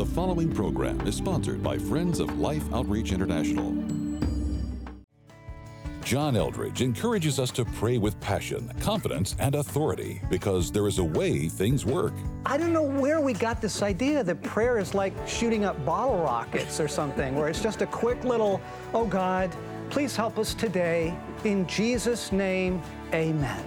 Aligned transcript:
The 0.00 0.06
following 0.06 0.50
program 0.50 1.06
is 1.06 1.14
sponsored 1.14 1.62
by 1.62 1.76
Friends 1.76 2.20
of 2.20 2.38
Life 2.38 2.64
Outreach 2.72 3.12
International. 3.12 3.70
John 6.02 6.36
Eldredge 6.36 6.80
encourages 6.80 7.38
us 7.38 7.50
to 7.50 7.66
pray 7.66 7.98
with 7.98 8.18
passion, 8.18 8.72
confidence, 8.80 9.36
and 9.38 9.56
authority 9.56 10.22
because 10.30 10.72
there 10.72 10.88
is 10.88 11.00
a 11.00 11.04
way 11.04 11.50
things 11.50 11.84
work. 11.84 12.14
I 12.46 12.56
don't 12.56 12.72
know 12.72 12.82
where 12.82 13.20
we 13.20 13.34
got 13.34 13.60
this 13.60 13.82
idea 13.82 14.24
that 14.24 14.42
prayer 14.42 14.78
is 14.78 14.94
like 14.94 15.12
shooting 15.28 15.66
up 15.66 15.84
bottle 15.84 16.16
rockets 16.16 16.80
or 16.80 16.88
something, 16.88 17.34
where 17.34 17.48
it's 17.48 17.62
just 17.62 17.82
a 17.82 17.86
quick 17.86 18.24
little, 18.24 18.58
oh 18.94 19.04
God, 19.04 19.54
please 19.90 20.16
help 20.16 20.38
us 20.38 20.54
today. 20.54 21.14
In 21.44 21.66
Jesus' 21.66 22.32
name, 22.32 22.80
amen. 23.12 23.66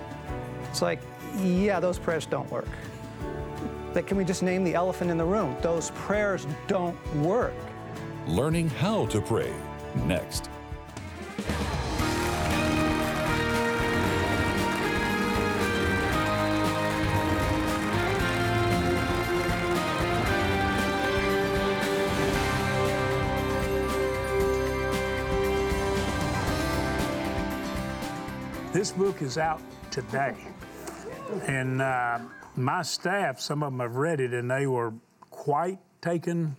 It's 0.72 0.82
like, 0.82 1.00
yeah, 1.44 1.80
those 1.80 2.00
prayers 2.00 2.26
don't 2.26 2.50
work. 2.50 2.68
That 3.94 4.08
can 4.08 4.18
we 4.18 4.26
just 4.26 4.42
name 4.42 4.64
the 4.64 4.74
elephant 4.74 5.12
in 5.12 5.18
the 5.18 5.26
room? 5.26 5.56
Those 5.62 5.92
prayers 5.92 6.48
don't 6.68 6.98
work. 7.18 7.54
Learning 8.26 8.68
how 8.68 9.06
to 9.08 9.22
pray 9.22 9.54
next. 10.08 10.50
This 28.72 28.92
book 28.92 29.22
is 29.22 29.38
out 29.38 29.62
today. 29.92 30.36
And 31.46 31.80
uh, 31.80 32.18
my 32.56 32.82
staff, 32.82 33.40
some 33.40 33.64
of 33.64 33.72
them 33.72 33.80
have 33.80 33.96
read 33.96 34.20
it, 34.20 34.34
and 34.34 34.50
they 34.50 34.68
were 34.68 34.94
quite 35.32 35.80
taken 36.02 36.56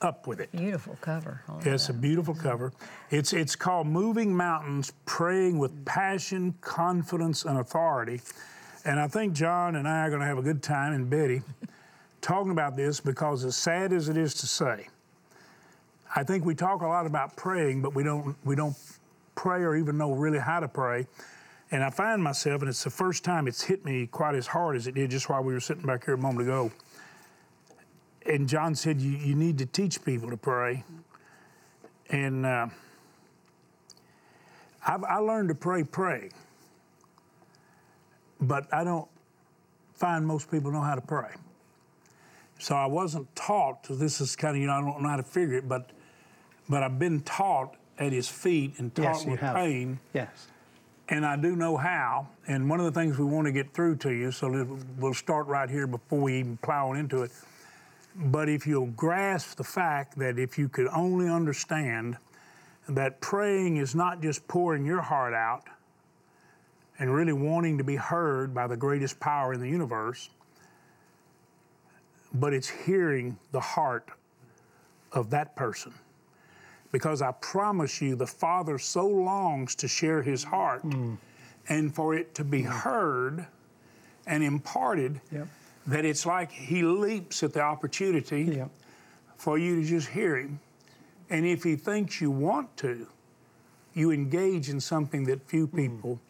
up 0.00 0.26
with 0.26 0.40
it. 0.40 0.50
Beautiful 0.52 0.96
cover. 1.00 1.42
It's 1.64 1.88
a 1.88 1.92
beautiful 1.92 2.34
cover. 2.34 2.72
It's 3.10 3.32
it's 3.32 3.56
called 3.56 3.86
Moving 3.86 4.34
Mountains: 4.34 4.92
Praying 5.06 5.58
with 5.58 5.84
Passion, 5.84 6.54
Confidence, 6.60 7.44
and 7.44 7.58
Authority. 7.58 8.20
And 8.84 9.00
I 9.00 9.08
think 9.08 9.34
John 9.34 9.76
and 9.76 9.88
I 9.88 10.06
are 10.06 10.08
going 10.08 10.20
to 10.20 10.26
have 10.26 10.38
a 10.38 10.42
good 10.42 10.62
time, 10.62 10.92
and 10.92 11.10
Betty, 11.10 11.42
talking 12.20 12.52
about 12.52 12.76
this 12.76 13.00
because 13.00 13.44
as 13.44 13.56
sad 13.56 13.92
as 13.92 14.08
it 14.08 14.16
is 14.16 14.34
to 14.34 14.46
say, 14.46 14.86
I 16.14 16.22
think 16.22 16.44
we 16.44 16.54
talk 16.54 16.82
a 16.82 16.86
lot 16.86 17.06
about 17.06 17.36
praying, 17.36 17.82
but 17.82 17.94
we 17.94 18.02
don't 18.02 18.36
we 18.44 18.54
don't 18.54 18.76
pray 19.34 19.62
or 19.62 19.76
even 19.76 19.98
know 19.98 20.12
really 20.12 20.38
how 20.38 20.60
to 20.60 20.68
pray. 20.68 21.06
And 21.70 21.84
I 21.84 21.90
find 21.90 22.22
myself, 22.22 22.62
and 22.62 22.68
it's 22.68 22.84
the 22.84 22.90
first 22.90 23.24
time 23.24 23.46
it's 23.46 23.62
hit 23.62 23.84
me 23.84 24.06
quite 24.06 24.34
as 24.34 24.46
hard 24.46 24.76
as 24.76 24.86
it 24.86 24.94
did 24.94 25.10
just 25.10 25.28
while 25.28 25.42
we 25.42 25.52
were 25.52 25.60
sitting 25.60 25.84
back 25.84 26.04
here 26.04 26.14
a 26.14 26.18
moment 26.18 26.42
ago. 26.42 26.72
And 28.24 28.48
John 28.48 28.74
said, 28.74 29.00
You, 29.00 29.10
you 29.10 29.34
need 29.34 29.58
to 29.58 29.66
teach 29.66 30.02
people 30.04 30.30
to 30.30 30.36
pray. 30.36 30.84
And 32.10 32.46
uh, 32.46 32.68
I've, 34.86 35.04
I 35.04 35.18
learned 35.18 35.50
to 35.50 35.54
pray, 35.54 35.84
pray. 35.84 36.30
But 38.40 38.72
I 38.72 38.84
don't 38.84 39.08
find 39.94 40.26
most 40.26 40.50
people 40.50 40.70
know 40.70 40.80
how 40.80 40.94
to 40.94 41.00
pray. 41.00 41.34
So 42.58 42.74
I 42.74 42.86
wasn't 42.86 43.34
taught, 43.36 43.86
this 43.90 44.20
is 44.20 44.36
kind 44.36 44.56
of, 44.56 44.60
you 44.60 44.68
know, 44.68 44.74
I 44.74 44.80
don't 44.80 45.02
know 45.02 45.08
how 45.08 45.16
to 45.16 45.22
figure 45.22 45.56
it, 45.56 45.68
but 45.68 45.90
but 46.68 46.82
I've 46.82 46.98
been 46.98 47.20
taught 47.22 47.76
at 47.98 48.12
his 48.12 48.28
feet 48.28 48.78
and 48.78 48.94
taught 48.94 49.04
Yes, 49.04 49.24
with 49.24 49.40
pain 49.40 49.98
Yes. 50.12 50.48
And 51.08 51.24
I 51.24 51.36
do 51.36 51.56
know 51.56 51.76
how. 51.76 52.28
And 52.46 52.68
one 52.68 52.80
of 52.80 52.86
the 52.86 52.98
things 52.98 53.18
we 53.18 53.24
want 53.24 53.46
to 53.46 53.52
get 53.52 53.72
through 53.72 53.96
to 53.96 54.10
you, 54.10 54.30
so 54.30 54.78
we'll 54.98 55.14
start 55.14 55.46
right 55.46 55.68
here 55.68 55.86
before 55.86 56.20
we 56.20 56.38
even 56.40 56.56
plow 56.58 56.92
into 56.92 57.22
it. 57.22 57.30
But 58.14 58.48
if 58.48 58.66
you'll 58.66 58.86
grasp 58.86 59.56
the 59.56 59.64
fact 59.64 60.18
that 60.18 60.38
if 60.38 60.58
you 60.58 60.68
could 60.68 60.88
only 60.88 61.28
understand 61.28 62.16
that 62.88 63.20
praying 63.20 63.76
is 63.76 63.94
not 63.94 64.20
just 64.20 64.46
pouring 64.48 64.84
your 64.84 65.00
heart 65.00 65.34
out 65.34 65.64
and 66.98 67.14
really 67.14 67.32
wanting 67.32 67.78
to 67.78 67.84
be 67.84 67.96
heard 67.96 68.52
by 68.52 68.66
the 68.66 68.76
greatest 68.76 69.20
power 69.20 69.52
in 69.52 69.60
the 69.60 69.68
universe, 69.68 70.30
but 72.34 72.52
it's 72.52 72.68
hearing 72.68 73.38
the 73.52 73.60
heart 73.60 74.08
of 75.12 75.30
that 75.30 75.54
person 75.54 75.94
because 76.92 77.22
I 77.22 77.32
promise 77.32 78.00
you, 78.00 78.16
the 78.16 78.26
Father 78.26 78.78
so 78.78 79.06
longs 79.06 79.74
to 79.76 79.88
share 79.88 80.22
His 80.22 80.42
heart 80.42 80.84
mm. 80.84 81.18
and 81.68 81.94
for 81.94 82.14
it 82.14 82.34
to 82.36 82.44
be 82.44 82.62
mm. 82.62 82.66
heard 82.66 83.46
and 84.26 84.42
imparted 84.42 85.20
Yep. 85.32 85.48
that 85.86 86.04
it's 86.04 86.26
like 86.26 86.50
He 86.50 86.82
leaps 86.82 87.42
at 87.42 87.52
the 87.52 87.60
opportunity 87.60 88.42
Yep. 88.42 88.70
for 89.36 89.58
you 89.58 89.80
to 89.80 89.86
just 89.86 90.08
hear 90.08 90.36
Him. 90.36 90.60
And 91.30 91.46
if 91.46 91.62
He 91.62 91.76
thinks 91.76 92.20
you 92.20 92.30
want 92.30 92.74
to, 92.78 93.06
you 93.94 94.10
engage 94.10 94.68
in 94.68 94.80
something 94.80 95.24
that 95.24 95.42
few 95.46 95.66
mm. 95.66 95.76
people 95.76 96.20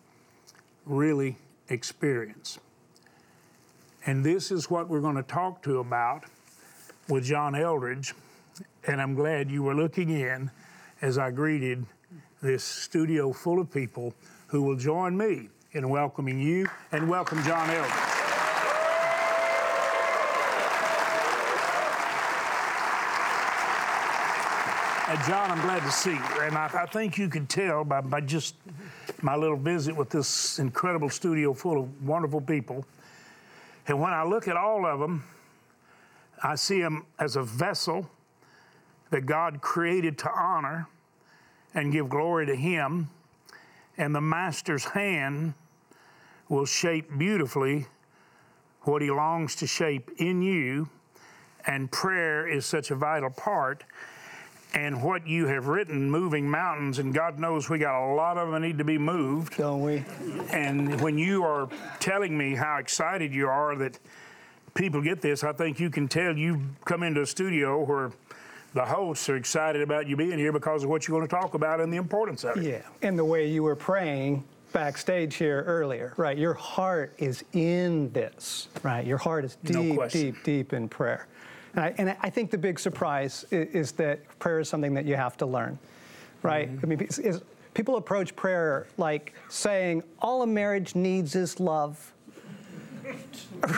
really 0.86 1.36
experience. 1.68 2.58
And 4.06 4.24
this 4.24 4.50
is 4.50 4.70
what 4.70 4.88
we're 4.88 5.00
going 5.00 5.16
to 5.16 5.22
talk 5.22 5.62
to 5.64 5.80
about 5.80 6.24
with 7.08 7.24
John 7.24 7.54
Eldredge. 7.54 8.14
And 8.86 9.00
I'm 9.00 9.14
glad 9.14 9.50
you 9.50 9.62
were 9.62 9.74
looking 9.74 10.10
in 10.10 10.50
as 11.02 11.18
I 11.18 11.30
greeted 11.30 11.84
this 12.42 12.64
studio 12.64 13.32
full 13.32 13.60
of 13.60 13.70
people 13.70 14.14
who 14.46 14.62
will 14.62 14.76
join 14.76 15.16
me 15.16 15.48
in 15.72 15.88
welcoming 15.88 16.40
you 16.40 16.66
and 16.92 17.08
welcome 17.08 17.42
John 17.44 17.68
Eldredge. 17.68 18.18
And 25.08 25.18
uh, 25.18 25.26
John, 25.26 25.50
I'm 25.50 25.60
glad 25.62 25.82
to 25.82 25.90
see 25.90 26.12
you. 26.12 26.40
And 26.42 26.54
I, 26.54 26.70
I 26.82 26.84
think 26.84 27.16
you 27.16 27.28
could 27.28 27.48
tell 27.48 27.82
by, 27.82 28.02
by 28.02 28.20
just 28.20 28.56
my 29.22 29.36
little 29.36 29.56
visit 29.56 29.96
with 29.96 30.10
this 30.10 30.58
incredible 30.58 31.08
studio 31.08 31.54
full 31.54 31.80
of 31.80 32.06
wonderful 32.06 32.42
people. 32.42 32.84
And 33.86 33.98
when 34.00 34.12
I 34.12 34.22
look 34.24 34.48
at 34.48 34.56
all 34.56 34.84
of 34.84 35.00
them, 35.00 35.24
I 36.42 36.56
see 36.56 36.82
them 36.82 37.06
as 37.18 37.36
a 37.36 37.42
vessel 37.42 38.08
that 39.10 39.26
God 39.26 39.60
created 39.60 40.18
to 40.18 40.30
honor 40.30 40.88
and 41.74 41.92
give 41.92 42.08
glory 42.08 42.46
to 42.46 42.54
Him. 42.54 43.08
And 43.96 44.14
the 44.14 44.20
Master's 44.20 44.84
hand 44.84 45.54
will 46.48 46.66
shape 46.66 47.16
beautifully 47.18 47.86
what 48.82 49.02
He 49.02 49.10
longs 49.10 49.56
to 49.56 49.66
shape 49.66 50.10
in 50.18 50.42
you. 50.42 50.88
And 51.66 51.90
prayer 51.90 52.46
is 52.46 52.64
such 52.64 52.90
a 52.90 52.94
vital 52.94 53.30
part. 53.30 53.84
And 54.74 55.02
what 55.02 55.26
you 55.26 55.46
have 55.46 55.66
written, 55.66 56.10
Moving 56.10 56.48
Mountains, 56.48 56.98
and 56.98 57.14
God 57.14 57.38
knows 57.38 57.70
we 57.70 57.78
got 57.78 58.12
a 58.12 58.14
lot 58.14 58.36
of 58.36 58.50
them 58.50 58.62
need 58.62 58.76
to 58.78 58.84
be 58.84 58.98
moved. 58.98 59.56
Don't 59.56 59.82
we? 59.82 60.04
And 60.52 61.00
when 61.00 61.16
you 61.16 61.42
are 61.42 61.68
telling 62.00 62.36
me 62.36 62.54
how 62.54 62.76
excited 62.76 63.32
you 63.32 63.48
are 63.48 63.74
that 63.76 63.98
people 64.74 65.00
get 65.00 65.22
this, 65.22 65.42
I 65.42 65.52
think 65.52 65.80
you 65.80 65.88
can 65.88 66.06
tell 66.06 66.36
you've 66.36 66.60
come 66.84 67.02
into 67.02 67.22
a 67.22 67.26
studio 67.26 67.82
where 67.82 68.12
the 68.78 68.84
hosts 68.84 69.28
are 69.28 69.34
excited 69.34 69.82
about 69.82 70.06
you 70.06 70.16
being 70.16 70.38
here 70.38 70.52
because 70.52 70.84
of 70.84 70.90
what 70.90 71.08
you're 71.08 71.18
going 71.18 71.28
to 71.28 71.34
talk 71.34 71.54
about 71.54 71.80
and 71.80 71.92
the 71.92 71.96
importance 71.96 72.44
of 72.44 72.56
it. 72.56 72.62
Yeah. 72.62 72.82
And 73.02 73.18
the 73.18 73.24
way 73.24 73.48
you 73.48 73.64
were 73.64 73.74
praying 73.74 74.44
backstage 74.72 75.34
here 75.34 75.64
earlier, 75.66 76.14
right? 76.16 76.38
Your 76.38 76.54
heart 76.54 77.12
is 77.18 77.42
in 77.54 78.12
this, 78.12 78.68
right? 78.84 79.04
Your 79.04 79.18
heart 79.18 79.44
is 79.44 79.56
deep, 79.64 79.96
question. 79.96 80.20
deep, 80.20 80.44
deep 80.44 80.72
in 80.74 80.88
prayer. 80.88 81.26
And 81.74 81.84
I, 81.84 81.94
and 81.98 82.16
I 82.20 82.30
think 82.30 82.52
the 82.52 82.58
big 82.58 82.78
surprise 82.78 83.44
is, 83.50 83.74
is 83.74 83.92
that 83.92 84.20
prayer 84.38 84.60
is 84.60 84.68
something 84.68 84.94
that 84.94 85.06
you 85.06 85.16
have 85.16 85.36
to 85.38 85.46
learn, 85.46 85.76
right? 86.44 86.70
Mm-hmm. 86.70 86.86
I 86.86 86.88
mean, 86.88 87.00
is- 87.00 87.42
people 87.74 87.96
approach 87.96 88.36
prayer 88.36 88.86
like 88.96 89.34
saying, 89.48 90.04
all 90.20 90.42
a 90.42 90.46
marriage 90.46 90.94
needs 90.94 91.34
is 91.34 91.58
love. 91.58 92.12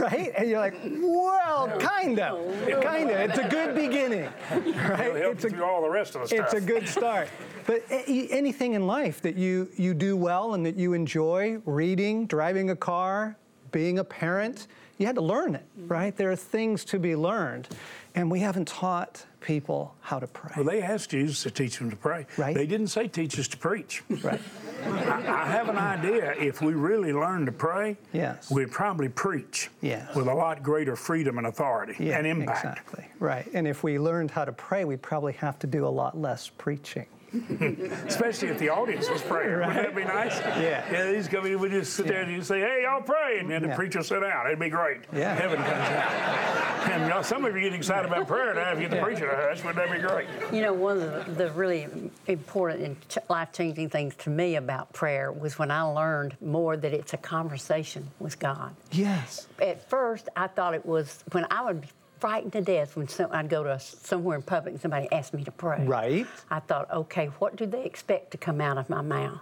Right? 0.01 0.33
And 0.37 0.49
you're 0.49 0.59
like, 0.59 0.75
well, 1.01 1.69
kind 1.79 2.19
of. 2.19 2.83
Kind 2.83 3.11
of. 3.11 3.17
It's 3.17 3.39
a 3.39 3.49
good 3.49 3.75
beginning. 3.75 4.29
Right? 4.51 5.17
It's 5.17 5.45
a, 5.45 5.51
through 5.51 5.65
all 5.65 5.83
the 5.83 5.89
rest 5.89 6.15
of 6.15 6.23
the 6.23 6.29
stuff. 6.29 6.41
it's 6.41 6.55
a 6.55 6.61
good 6.61 6.89
start. 6.89 7.29
But 7.67 7.85
anything 7.89 8.73
in 8.73 8.89
life 8.89 9.21
that 9.23 9.37
you, 9.37 9.69
you 9.77 9.95
do 9.95 10.17
well 10.17 10.55
and 10.55 10.67
that 10.67 10.77
you 10.77 10.93
enjoy, 10.93 11.59
reading, 11.67 12.27
driving 12.27 12.71
a 12.71 12.75
car, 12.75 13.37
being 13.71 14.01
a 14.01 14.05
parent, 14.05 14.67
you 15.01 15.07
had 15.07 15.15
to 15.15 15.23
learn 15.23 15.55
it, 15.55 15.65
mm-hmm. 15.79 15.89
right? 15.89 16.15
There 16.15 16.31
are 16.31 16.37
things 16.37 16.85
to 16.87 16.99
be 16.99 17.17
learned. 17.17 17.69
And 18.15 18.31
we 18.31 18.41
haven't 18.41 18.69
taught 18.69 19.25
people 19.41 19.95
how 20.01 20.19
to 20.19 20.27
pray. 20.27 20.53
Well, 20.57 20.67
they 20.67 20.83
asked 20.83 21.11
Jesus 21.11 21.43
to 21.45 21.51
teach 21.51 21.79
them 21.79 21.91
to 21.91 21.97
pray. 21.97 22.27
Right. 22.37 22.55
They 22.55 22.67
didn't 22.67 22.89
say 22.89 23.09
teach 23.09 23.39
us 23.39 23.49
to 23.49 23.57
preach. 23.57 24.03
Right. 24.23 24.41
I, 24.85 25.43
I 25.43 25.47
have 25.47 25.69
an 25.69 25.77
idea 25.77 26.35
if 26.39 26.63
we 26.63 26.73
really 26.73 27.13
learn 27.13 27.45
to 27.47 27.53
pray, 27.53 27.97
Yes. 28.15 28.51
we'd 28.51 28.71
probably 28.71 29.09
preach 29.11 29.71
Yes. 29.83 30.15
with 30.15 30.27
a 30.27 30.35
lot 30.35 30.63
greater 30.63 30.97
freedom 30.97 31.37
and 31.39 31.47
authority 31.47 31.97
Yeah, 31.99 32.19
and 32.19 32.27
impact. 32.27 32.65
Exactly. 32.65 33.05
Right. 33.19 33.47
And 33.55 33.69
if 33.69 33.83
we 33.83 33.99
learned 33.99 34.31
how 34.31 34.45
to 34.47 34.53
pray, 34.53 34.85
we'd 34.85 35.03
probably 35.03 35.35
have 35.35 35.59
to 35.61 35.67
do 35.67 35.87
a 35.87 35.89
lot 35.89 36.19
less 36.19 36.51
preaching. 36.57 37.07
Especially 38.07 38.49
if 38.49 38.59
the 38.59 38.69
audience 38.71 39.09
was 39.09 39.23
praying. 39.23 39.53
Wouldn't 39.59 39.75
that 39.75 39.95
be 39.95 40.05
nice? 40.05 40.39
Yeah. 40.41 40.85
Yeah, 40.91 41.13
these 41.13 41.29
come 41.29 41.47
in, 41.47 41.59
we 41.61 41.69
just 41.69 41.95
sit 41.95 42.07
there 42.07 42.23
and 42.23 42.33
you 42.33 42.43
say, 42.43 42.61
hey, 42.61 42.83
y'all 42.85 43.03
pray. 43.03 43.39
And 43.39 43.49
then 43.51 43.63
the 43.63 43.69
Yeah. 43.69 43.77
preacher 43.77 44.03
sit 44.03 44.21
down. 44.21 44.47
It'd 44.47 44.59
be 44.59 44.69
great. 44.69 44.99
Yeah. 45.13 45.35
Heaven 45.35 45.59
comes 45.59 45.69
down. 45.69 46.91
And 46.91 47.09
y'all, 47.09 47.23
some 47.23 47.45
of 47.45 47.55
you 47.55 47.61
get 47.61 47.75
excited 47.75 48.07
about 48.11 48.27
prayer 48.27 48.55
now. 48.55 48.73
If 48.73 48.81
you 48.81 48.89
get 48.89 48.97
the 48.97 49.03
preacher 49.03 49.29
to 49.31 49.37
hush, 49.37 49.63
wouldn't 49.65 49.77
that 49.77 49.95
be 49.95 50.01
great? 50.07 50.27
You 50.53 50.63
know, 50.63 50.73
one 50.73 51.01
of 51.01 51.27
the, 51.27 51.33
the 51.45 51.51
really 51.53 51.87
important 52.27 52.83
and 52.85 53.09
ch- 53.09 53.19
life 53.29 53.53
changing 53.53 53.91
things 53.91 54.15
to 54.17 54.31
me 54.31 54.57
about 54.57 54.93
prayer 54.93 55.31
was 55.31 55.59
when 55.59 55.71
I 55.71 55.83
learned 55.83 56.37
more 56.41 56.77
that 56.77 56.93
it's 56.93 57.13
a 57.13 57.19
conversation 57.19 58.11
with 58.19 58.39
God. 58.39 58.75
Yes. 58.91 59.47
At 59.61 59.89
first, 59.89 60.29
I 60.37 60.47
thought 60.49 60.75
it 60.75 60.85
was 60.85 61.23
when 61.33 61.47
I 61.51 61.63
would 61.65 61.83
be 61.83 61.89
frightened 62.21 62.53
to 62.53 62.61
death 62.61 62.97
when 62.97 63.09
some, 63.09 63.31
I'd 63.33 63.49
go 63.49 63.65
to 63.65 63.71
a, 63.73 63.81
somewhere 63.81 64.37
in 64.37 64.43
public 64.43 64.75
and 64.75 64.81
somebody 64.81 65.11
asked 65.11 65.33
me 65.35 65.43
to 65.45 65.51
pray. 65.51 65.85
Right. 65.85 66.27
I 66.51 66.61
thought, 66.61 66.91
okay, 66.93 67.27
what 67.39 67.57
do 67.57 67.67
they 67.67 67.85
expect 67.85 68.31
to 68.33 68.39
come 68.39 68.61
out 68.61 68.77
of 68.79 68.91
my 68.91 69.01
mouth? 69.01 69.41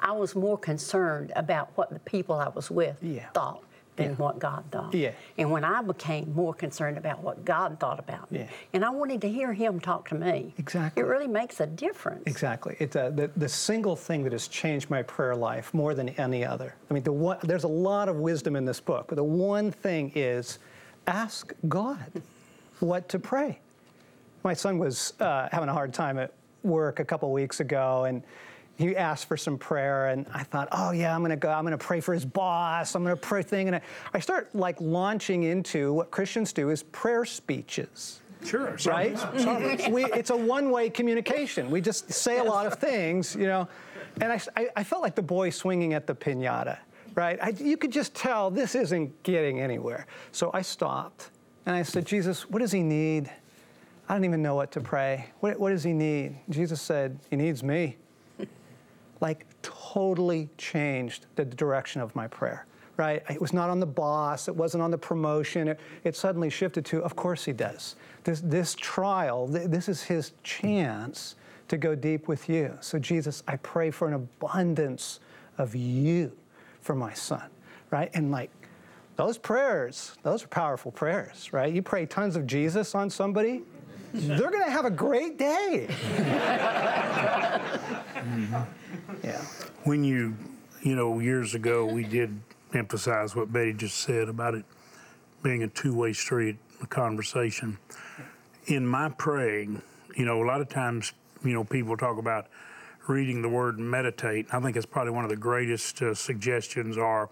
I 0.00 0.12
was 0.12 0.34
more 0.34 0.58
concerned 0.58 1.32
about 1.34 1.70
what 1.76 1.90
the 1.92 1.98
people 2.00 2.34
I 2.36 2.48
was 2.48 2.70
with 2.70 2.98
Yeah. 3.02 3.28
thought 3.34 3.62
than 3.96 4.10
Yeah. 4.10 4.14
what 4.16 4.38
God 4.38 4.64
thought. 4.70 4.94
Yeah. 4.94 5.10
And 5.36 5.50
when 5.50 5.64
I 5.64 5.82
became 5.82 6.32
more 6.34 6.54
concerned 6.54 6.96
about 6.96 7.20
what 7.22 7.44
God 7.44 7.78
thought 7.80 7.98
about 7.98 8.30
me, 8.30 8.40
Yeah. 8.40 8.46
and 8.72 8.84
I 8.84 8.90
wanted 8.90 9.20
to 9.22 9.28
hear 9.28 9.52
Him 9.52 9.78
talk 9.80 10.08
to 10.10 10.14
me, 10.14 10.54
Exactly. 10.58 11.02
it 11.02 11.06
really 11.06 11.26
makes 11.26 11.60
a 11.60 11.66
difference. 11.66 12.22
Exactly. 12.26 12.76
It's 12.78 12.96
a, 12.96 13.12
the, 13.14 13.30
the 13.36 13.48
single 13.48 13.96
thing 13.96 14.22
that 14.24 14.32
has 14.32 14.46
changed 14.48 14.88
my 14.90 15.02
prayer 15.02 15.34
life 15.36 15.72
more 15.74 15.92
than 15.94 16.10
any 16.10 16.44
other. 16.44 16.74
I 16.90 16.94
mean, 16.94 17.02
the 17.02 17.12
one, 17.12 17.38
there's 17.42 17.64
a 17.64 17.68
lot 17.68 18.08
of 18.08 18.16
wisdom 18.16 18.56
in 18.56 18.64
this 18.64 18.80
book, 18.80 19.06
but 19.08 19.16
the 19.16 19.24
one 19.24 19.70
thing 19.70 20.12
is 20.14 20.58
ask 21.10 21.52
God 21.68 22.22
what 22.78 23.08
to 23.10 23.18
pray. 23.18 23.58
My 24.44 24.54
son 24.54 24.78
was 24.78 25.12
uh, 25.20 25.48
having 25.52 25.68
a 25.68 25.72
hard 25.72 25.92
time 25.92 26.18
at 26.18 26.32
work 26.62 27.00
a 27.00 27.04
couple 27.04 27.30
weeks 27.32 27.60
ago, 27.60 28.04
and 28.04 28.22
he 28.78 28.96
asked 28.96 29.26
for 29.26 29.36
some 29.36 29.58
prayer, 29.58 30.08
and 30.08 30.24
I 30.32 30.44
thought, 30.44 30.68
oh 30.72 30.92
yeah, 30.92 31.14
I'm 31.14 31.20
gonna 31.20 31.36
go. 31.36 31.50
I'm 31.50 31.64
gonna 31.64 31.76
pray 31.76 32.00
for 32.00 32.14
his 32.14 32.24
boss. 32.24 32.94
I'm 32.94 33.02
gonna 33.02 33.16
pray 33.16 33.42
thing, 33.42 33.66
and 33.66 33.76
I, 33.76 33.82
I 34.14 34.20
start 34.20 34.54
like 34.54 34.80
launching 34.80 35.42
into 35.42 35.92
what 35.92 36.10
Christians 36.10 36.52
do 36.52 36.70
is 36.70 36.82
prayer 36.84 37.24
speeches 37.24 38.20
Sure. 38.44 38.76
right? 38.86 39.18
we, 39.90 40.04
it's 40.06 40.30
a 40.30 40.36
one-way 40.36 40.90
communication. 40.90 41.70
We 41.70 41.80
just 41.80 42.10
say 42.12 42.38
a 42.38 42.44
lot 42.44 42.66
of 42.66 42.74
things, 42.74 43.34
you 43.36 43.46
know. 43.46 43.68
And 44.20 44.32
I, 44.32 44.40
I, 44.56 44.68
I 44.76 44.84
felt 44.84 45.02
like 45.02 45.14
the 45.14 45.22
boy 45.22 45.50
swinging 45.50 45.92
at 45.92 46.06
the 46.06 46.14
pinata, 46.14 46.78
right? 47.14 47.38
I, 47.42 47.50
you 47.50 47.76
could 47.76 47.92
just 47.92 48.14
tell 48.14 48.50
this 48.50 48.74
isn't 48.74 49.22
getting 49.22 49.60
anywhere. 49.60 50.06
So 50.32 50.50
I 50.52 50.62
stopped 50.62 51.30
and 51.66 51.76
I 51.76 51.82
said, 51.82 52.06
Jesus, 52.06 52.48
what 52.48 52.60
does 52.60 52.72
he 52.72 52.82
need? 52.82 53.30
I 54.08 54.14
don't 54.14 54.24
even 54.24 54.42
know 54.42 54.54
what 54.54 54.72
to 54.72 54.80
pray. 54.80 55.26
What, 55.40 55.58
what 55.58 55.70
does 55.70 55.84
he 55.84 55.92
need? 55.92 56.36
Jesus 56.48 56.80
said, 56.80 57.18
He 57.30 57.36
needs 57.36 57.62
me. 57.62 57.96
like 59.20 59.46
totally 59.62 60.48
changed 60.58 61.26
the 61.36 61.44
direction 61.44 62.00
of 62.00 62.14
my 62.16 62.26
prayer. 62.26 62.66
Right? 62.96 63.22
It 63.30 63.40
was 63.40 63.52
not 63.52 63.70
on 63.70 63.80
the 63.80 63.86
boss. 63.86 64.48
It 64.48 64.54
wasn't 64.54 64.82
on 64.82 64.90
the 64.90 64.98
promotion. 64.98 65.68
It, 65.68 65.80
it 66.04 66.16
suddenly 66.16 66.50
shifted 66.50 66.84
to, 66.86 67.02
of 67.02 67.16
course 67.16 67.44
he 67.44 67.52
does. 67.52 67.96
This, 68.24 68.40
this 68.44 68.74
trial, 68.74 69.48
th- 69.48 69.68
this 69.68 69.88
is 69.88 70.02
his 70.02 70.32
chance 70.42 71.36
to 71.68 71.78
go 71.78 71.94
deep 71.94 72.28
with 72.28 72.48
you. 72.48 72.76
So 72.80 72.98
Jesus, 72.98 73.42
I 73.48 73.56
pray 73.56 73.90
for 73.90 74.08
an 74.08 74.14
abundance 74.14 75.20
of 75.56 75.74
you 75.74 76.32
for 76.80 76.94
my 76.94 77.12
son. 77.12 77.48
Right? 77.90 78.10
And 78.14 78.30
like 78.30 78.50
those 79.16 79.36
prayers, 79.36 80.16
those 80.22 80.44
are 80.44 80.48
powerful 80.48 80.92
prayers, 80.92 81.52
right? 81.52 81.72
You 81.72 81.82
pray 81.82 82.06
tons 82.06 82.36
of 82.36 82.46
Jesus 82.46 82.94
on 82.94 83.10
somebody, 83.10 83.62
they're 84.12 84.50
to 84.50 84.70
have 84.70 84.84
a 84.84 84.90
great 84.90 85.38
day. 85.38 85.88
Mm-hmm. 88.20 89.14
Yeah. 89.24 89.40
when 89.84 90.04
you, 90.04 90.36
you 90.82 90.94
know, 90.94 91.20
years 91.20 91.54
ago, 91.54 91.86
we 91.86 92.04
did 92.04 92.38
emphasize 92.74 93.34
what 93.34 93.52
Betty 93.52 93.72
just 93.72 93.96
said 93.96 94.28
about 94.28 94.54
it 94.54 94.64
being 95.42 95.62
a 95.62 95.68
two 95.68 95.94
way 95.94 96.12
street, 96.12 96.56
a 96.82 96.86
conversation. 96.86 97.78
In 98.66 98.86
my 98.86 99.08
praying, 99.08 99.80
you 100.16 100.24
know, 100.26 100.42
a 100.42 100.46
lot 100.46 100.60
of 100.60 100.68
times, 100.68 101.12
you 101.42 101.52
know, 101.52 101.64
people 101.64 101.96
talk 101.96 102.18
about 102.18 102.48
reading 103.06 103.42
the 103.42 103.48
word 103.48 103.78
meditate. 103.78 104.46
I 104.52 104.60
think 104.60 104.76
it's 104.76 104.86
probably 104.86 105.12
one 105.12 105.24
of 105.24 105.30
the 105.30 105.36
greatest 105.36 106.00
uh, 106.02 106.14
suggestions 106.14 106.96
or 106.96 107.30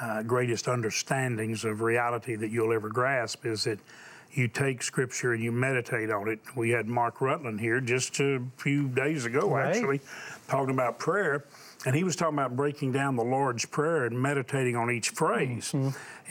uh, 0.00 0.22
greatest 0.22 0.68
understandings 0.68 1.64
of 1.64 1.80
reality 1.80 2.36
that 2.36 2.50
you'll 2.50 2.72
ever 2.72 2.88
grasp 2.88 3.44
is 3.46 3.64
that 3.64 3.78
you 4.32 4.46
take 4.46 4.82
scripture 4.82 5.32
and 5.32 5.42
you 5.42 5.50
meditate 5.50 6.10
on 6.10 6.28
it. 6.28 6.38
We 6.54 6.70
had 6.70 6.86
Mark 6.86 7.20
Rutland 7.20 7.60
here 7.60 7.80
just 7.80 8.20
a 8.20 8.42
few 8.56 8.88
days 8.88 9.24
ago, 9.24 9.50
Right. 9.50 9.74
actually, 9.74 10.00
talking 10.46 10.74
about 10.74 10.98
prayer. 10.98 11.44
And 11.86 11.94
he 11.94 12.02
was 12.02 12.16
talking 12.16 12.34
about 12.34 12.56
breaking 12.56 12.90
down 12.90 13.14
the 13.14 13.22
Lord's 13.22 13.64
Prayer 13.64 14.06
and 14.06 14.20
meditating 14.20 14.74
on 14.74 14.90
each 14.90 15.10
phrase. 15.10 15.72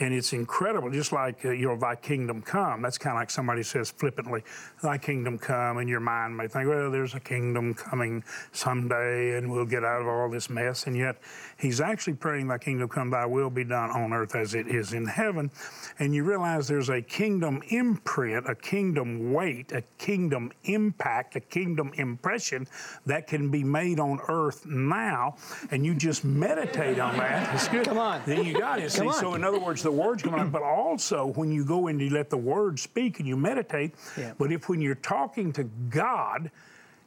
And 0.00 0.14
it's 0.14 0.32
incredible, 0.32 0.90
just 0.90 1.10
like, 1.10 1.44
uh, 1.44 1.50
you 1.50 1.66
know, 1.66 1.76
thy 1.76 1.96
kingdom 1.96 2.42
come. 2.42 2.82
That's 2.82 2.98
kind 2.98 3.16
of 3.16 3.20
like 3.20 3.30
somebody 3.30 3.62
says 3.62 3.90
flippantly, 3.90 4.44
thy 4.82 4.98
kingdom 4.98 5.38
come, 5.38 5.78
and 5.78 5.88
your 5.88 6.00
mind 6.00 6.36
may 6.36 6.46
think, 6.46 6.68
well, 6.68 6.90
there's 6.90 7.14
a 7.14 7.20
kingdom 7.20 7.74
coming 7.74 8.22
someday 8.52 9.38
and 9.38 9.50
we'll 9.50 9.64
get 9.64 9.84
out 9.84 10.02
of 10.02 10.06
all 10.06 10.30
this 10.30 10.50
mess. 10.50 10.86
And 10.86 10.96
yet, 10.96 11.16
he's 11.58 11.80
actually 11.80 12.14
praying, 12.14 12.46
thy 12.48 12.58
kingdom 12.58 12.88
come, 12.88 13.10
thy 13.10 13.26
will 13.26 13.50
be 13.50 13.64
done 13.64 13.90
on 13.90 14.12
earth 14.12 14.36
as 14.36 14.54
it 14.54 14.68
is 14.68 14.92
in 14.92 15.06
heaven. 15.06 15.50
And 15.98 16.14
you 16.14 16.24
realize 16.24 16.68
there's 16.68 16.90
a 16.90 17.02
kingdom 17.02 17.62
imprint, 17.70 18.48
a 18.48 18.54
kingdom 18.54 19.32
weight, 19.32 19.72
a 19.72 19.82
kingdom 19.96 20.52
impact, 20.64 21.34
a 21.36 21.40
kingdom 21.40 21.90
impression 21.94 22.68
that 23.06 23.26
can 23.26 23.50
be 23.50 23.64
made 23.64 23.98
on 23.98 24.20
earth 24.28 24.66
now. 24.66 25.34
And 25.70 25.84
you 25.84 25.94
just 25.94 26.24
meditate 26.24 26.98
on 26.98 27.16
that. 27.16 27.54
It's 27.54 27.68
good. 27.68 27.86
Come 27.86 27.98
on. 27.98 28.22
Then 28.26 28.44
you 28.44 28.58
got 28.58 28.80
it. 28.80 28.90
See, 28.90 29.10
so 29.12 29.34
in 29.34 29.44
other 29.44 29.58
words, 29.58 29.82
the 29.82 29.90
words 29.90 30.22
come 30.22 30.34
out, 30.34 30.52
but 30.52 30.62
also 30.62 31.26
when 31.34 31.50
you 31.50 31.64
go 31.64 31.88
in, 31.88 31.98
you 31.98 32.10
let 32.10 32.30
the 32.30 32.36
word 32.36 32.78
speak 32.78 33.18
and 33.18 33.28
you 33.28 33.36
meditate. 33.36 33.94
Yeah. 34.16 34.32
But 34.38 34.52
if 34.52 34.68
when 34.68 34.80
you're 34.80 34.94
talking 34.94 35.52
to 35.54 35.64
God, 35.64 36.50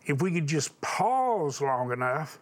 if 0.05 0.21
we 0.21 0.31
could 0.31 0.47
just 0.47 0.79
pause 0.81 1.61
long 1.61 1.91
enough, 1.91 2.39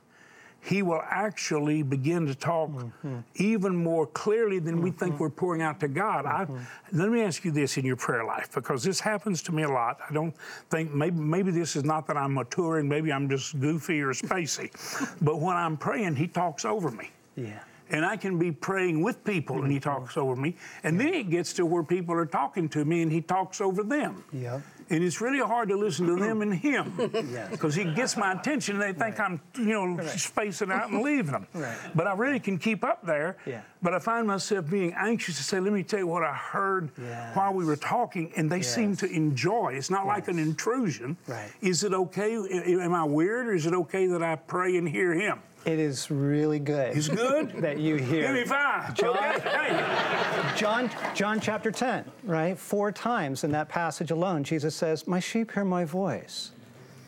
he 0.62 0.82
will 0.82 1.02
actually 1.10 1.84
begin 1.84 2.26
to 2.28 2.36
talk 2.36 2.70
Mm-hmm. 2.70 3.20
even 3.36 3.76
more 3.76 4.06
clearly 4.08 4.60
than 4.60 4.82
we 4.82 4.92
think 4.92 5.20
we're 5.20 5.30
pouring 5.30 5.62
out 5.62 5.80
to 5.80 5.88
God. 5.88 6.26
Mm-hmm. 6.26 7.00
let 7.00 7.10
me 7.10 7.22
ask 7.22 7.46
you 7.46 7.52
this 7.52 7.78
in 7.78 7.86
your 7.86 7.96
prayer 7.96 8.24
life, 8.26 8.52
because 8.54 8.84
this 8.84 9.00
happens 9.00 9.42
to 9.44 9.52
me 9.52 9.64
a 9.64 9.70
lot. 9.70 10.00
I 10.10 10.14
don't 10.14 10.36
think 10.70 10.94
maybe 10.94 11.18
maybe 11.18 11.52
this 11.52 11.76
is 11.76 11.84
not 11.84 12.06
that 12.08 12.18
I'm 12.18 12.34
maturing, 12.34 12.88
maybe 12.90 13.12
I'm 13.12 13.30
just 13.30 13.60
goofy 13.60 14.02
or 14.02 14.14
spacey, 14.14 14.70
but 15.22 15.40
when 15.40 15.56
I'm 15.56 15.78
praying, 15.78 16.16
He 16.16 16.28
talks 16.28 16.66
over 16.66 16.92
me 16.92 17.12
Yeah. 17.36 17.60
And 17.90 18.06
I 18.06 18.18
can 18.18 18.38
be 18.40 18.52
praying 18.52 19.02
with 19.02 19.24
people 19.24 19.62
and 19.64 19.72
he 19.72 19.80
Mm-hmm. 19.80 19.90
talks 19.90 20.18
over 20.18 20.36
me. 20.36 20.56
And 20.84 21.00
then 21.00 21.14
it 21.14 21.30
gets 21.30 21.54
to 21.54 21.66
where 21.66 21.84
people 21.84 22.14
are 22.16 22.26
talking 22.26 22.68
to 22.70 22.84
me 22.86 23.02
and 23.02 23.12
he 23.12 23.22
talks 23.22 23.62
over 23.62 23.82
them. 23.84 24.24
Yep. 24.34 24.62
And 24.92 25.04
it's 25.04 25.22
really 25.22 25.40
hard 25.40 25.70
to 25.70 25.78
listen 25.78 26.08
to 26.08 26.16
them 26.16 26.42
and 26.42 26.52
him 26.54 26.94
Yes. 27.32 27.52
because 27.52 27.76
he 27.76 27.86
gets 27.86 28.18
my 28.18 28.32
attention 28.34 28.82
and 28.82 28.84
they 28.84 29.00
think 29.00 29.20
I'm, 29.20 29.40
you 29.56 29.66
know, 29.66 30.04
spacing 30.08 30.72
out 30.72 30.90
and 30.90 31.02
leaving 31.04 31.32
them. 31.32 31.48
Right. 31.54 31.78
But 31.96 32.08
I 32.08 32.14
really 32.14 32.40
can 32.40 32.58
keep 32.58 32.84
up 32.84 33.06
there. 33.06 33.38
Yeah. 33.46 33.62
But 33.84 33.94
I 33.94 34.00
find 34.00 34.28
myself 34.28 34.70
being 34.70 34.94
anxious 34.98 35.38
to 35.38 35.44
say, 35.44 35.60
let 35.60 35.72
me 35.72 35.84
tell 35.84 36.00
you 36.00 36.08
what 36.08 36.24
I 36.24 36.34
heard 36.34 36.90
while 37.36 37.54
we 37.54 37.64
were 37.66 37.78
talking, 37.78 38.32
and 38.36 38.52
they 38.52 38.62
seem 38.62 38.96
to 38.98 39.06
enjoy. 39.10 39.74
It's 39.76 39.90
not 39.92 40.06
like 40.08 40.28
an 40.28 40.38
intrusion. 40.40 41.16
Right. 41.28 41.50
Is 41.62 41.84
it 41.86 41.94
okay? 41.94 42.36
Am 42.36 42.94
I 42.94 43.04
weird, 43.06 43.48
or 43.48 43.54
is 43.54 43.66
it 43.68 43.74
okay 43.74 44.08
that 44.08 44.22
I 44.24 44.36
pray 44.36 44.76
and 44.78 44.90
hear 44.90 45.14
him? 45.14 45.40
It 45.66 45.78
is 45.80 46.10
really 46.10 46.60
good. 46.60 46.94
He's 46.96 47.10
good. 47.10 47.50
that 47.62 47.80
you 47.80 47.96
hear. 47.96 48.28
Give 48.28 48.36
me 48.36 48.46
five. 48.46 48.94
John- 48.94 49.18
Okay. 49.18 50.54
John, 50.56 50.90
John 51.14 51.40
chapter 51.40 51.72
10, 51.72 52.06
right? 52.24 52.58
Four 52.58 52.92
times 52.92 53.44
in 53.44 53.52
that 53.52 53.70
passage 53.70 54.12
alone, 54.12 54.44
Jesus 54.44 54.76
says, 54.76 55.08
My 55.08 55.20
sheep 55.20 55.52
hear 55.54 55.66
my 55.66 55.86
voice. 55.86 56.52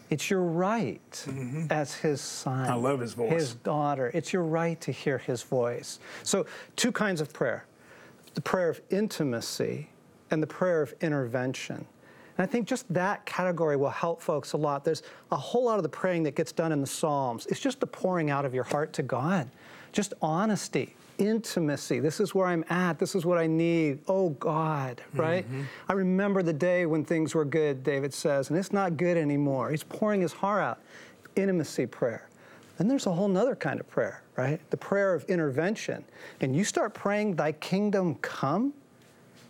It's 0.09 0.29
your 0.29 0.41
right 0.43 1.25
as 1.69 1.95
his 1.95 2.19
son. 2.19 2.63
Mm-hmm. 2.65 2.71
I 2.73 2.75
love 2.75 2.99
his 2.99 3.13
voice. 3.13 3.31
His 3.31 3.55
daughter. 3.55 4.11
It's 4.13 4.33
your 4.33 4.43
right 4.43 4.79
to 4.81 4.91
hear 4.91 5.17
his 5.17 5.41
voice. 5.41 5.99
So, 6.23 6.45
two 6.75 6.91
kinds 6.91 7.21
of 7.21 7.31
prayer 7.31 7.65
the 8.33 8.41
prayer 8.41 8.69
of 8.69 8.81
intimacy 8.89 9.89
and 10.29 10.41
the 10.43 10.47
prayer 10.47 10.81
of 10.81 10.93
intervention. 11.01 11.85
And 12.37 12.47
I 12.47 12.51
think 12.51 12.67
just 12.67 12.91
that 12.93 13.25
category 13.25 13.75
will 13.75 13.89
help 13.89 14.21
folks 14.21 14.53
a 14.53 14.57
lot. 14.57 14.83
There's 14.83 15.03
a 15.31 15.37
whole 15.37 15.65
lot 15.65 15.77
of 15.77 15.83
the 15.83 15.89
praying 15.89 16.23
that 16.23 16.35
gets 16.35 16.51
done 16.51 16.71
in 16.71 16.81
the 16.81 16.87
Psalms. 16.87 17.45
It's 17.47 17.59
just 17.59 17.79
the 17.79 17.87
pouring 17.87 18.29
out 18.29 18.45
of 18.45 18.53
your 18.53 18.63
heart 18.63 18.93
to 18.93 19.03
God, 19.03 19.49
just 19.91 20.13
honesty, 20.21 20.95
intimacy. 21.17 21.99
This 21.99 22.19
is 22.19 22.33
where 22.33 22.47
I'm 22.47 22.65
at. 22.69 22.99
This 22.99 23.15
is 23.15 23.25
what 23.25 23.37
I 23.37 23.47
need. 23.47 23.99
Oh, 24.07 24.29
God, 24.29 25.01
right? 25.13 25.45
Mm-hmm. 25.45 25.63
I 25.89 25.93
remember 25.93 26.41
the 26.41 26.53
day 26.53 26.85
when 26.85 27.05
things 27.05 27.35
were 27.35 27.45
good, 27.45 27.83
David 27.83 28.13
says, 28.13 28.49
and 28.49 28.57
it's 28.57 28.71
not 28.71 28.97
good 28.97 29.17
anymore. 29.17 29.69
He's 29.69 29.83
pouring 29.83 30.21
his 30.21 30.33
heart 30.33 30.63
out. 30.63 30.79
Intimacy 31.35 31.85
prayer. 31.85 32.27
Then 32.77 32.87
there's 32.87 33.05
a 33.05 33.11
whole 33.11 33.27
nother 33.27 33.55
kind 33.55 33.79
of 33.79 33.87
prayer, 33.89 34.23
right? 34.35 34.59
The 34.71 34.77
prayer 34.77 35.13
of 35.13 35.23
intervention. 35.25 36.03
And 36.39 36.55
you 36.55 36.63
start 36.63 36.93
praying, 36.93 37.35
Thy 37.35 37.51
kingdom 37.51 38.15
come, 38.15 38.73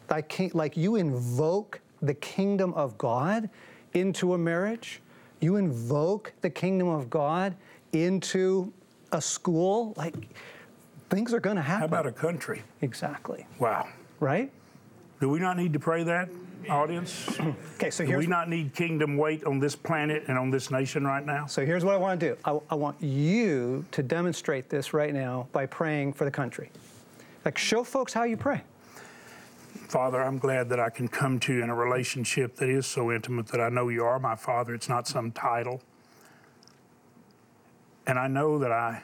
thy 0.07 0.21
king, 0.21 0.51
like 0.53 0.75
you 0.75 0.97
invoke 0.97 1.79
the 2.01 2.13
kingdom 2.15 2.73
of 2.73 2.97
God 2.97 3.49
into 3.93 4.33
a 4.33 4.37
marriage, 4.37 5.01
you 5.39 5.55
invoke 5.57 6.33
the 6.41 6.49
kingdom 6.49 6.87
of 6.87 7.09
God 7.09 7.55
into 7.93 8.71
a 9.11 9.21
school, 9.21 9.93
like 9.97 10.15
things 11.09 11.33
are 11.33 11.39
going 11.39 11.57
to 11.57 11.61
happen. 11.61 11.81
How 11.81 11.85
about 11.85 12.07
a 12.07 12.11
country? 12.11 12.63
exactly, 12.81 13.45
Wow. 13.59 13.87
right? 14.19 14.51
Do 15.19 15.29
we 15.29 15.39
not 15.39 15.57
need 15.57 15.73
to 15.73 15.79
pray 15.79 16.03
that, 16.03 16.29
audience? 16.69 17.27
Okay, 17.75 17.89
so 17.91 18.05
Do 18.05 18.17
we 18.17 18.27
not 18.27 18.47
need 18.49 18.73
kingdom 18.75 19.17
weight 19.17 19.43
on 19.45 19.59
this 19.59 19.75
planet 19.75 20.23
and 20.27 20.37
on 20.37 20.51
this 20.51 20.69
nation 20.69 21.03
right 21.05 21.25
now? 21.25 21.47
so 21.47 21.65
here's 21.65 21.83
what 21.83 21.95
I 21.95 21.97
want 21.97 22.19
to 22.19 22.29
do. 22.29 22.37
I, 22.45 22.59
I 22.69 22.75
want 22.75 23.01
you 23.01 23.83
to 23.91 24.03
demonstrate 24.03 24.69
this 24.69 24.93
right 24.93 25.13
now 25.13 25.47
by 25.51 25.65
praying 25.65 26.13
for 26.13 26.25
the 26.25 26.31
country. 26.31 26.69
Like 27.43 27.57
show 27.57 27.83
folks 27.83 28.13
how 28.13 28.23
you 28.23 28.37
pray. 28.37 28.61
Father, 29.91 30.23
I'm 30.23 30.37
glad 30.37 30.69
that 30.69 30.79
I 30.79 30.89
can 30.89 31.09
come 31.09 31.37
to 31.41 31.53
you 31.53 31.61
in 31.61 31.69
a 31.69 31.75
relationship 31.75 32.55
that 32.55 32.69
is 32.69 32.87
so 32.87 33.11
intimate 33.11 33.47
that 33.47 33.59
I 33.59 33.67
know 33.67 33.89
you 33.89 34.05
are 34.05 34.19
my 34.19 34.37
Father. 34.37 34.73
It's 34.73 34.87
not 34.87 35.05
some 35.05 35.33
title. 35.33 35.81
And 38.07 38.17
I 38.17 38.29
know 38.29 38.57
that 38.59 38.71
I 38.71 39.03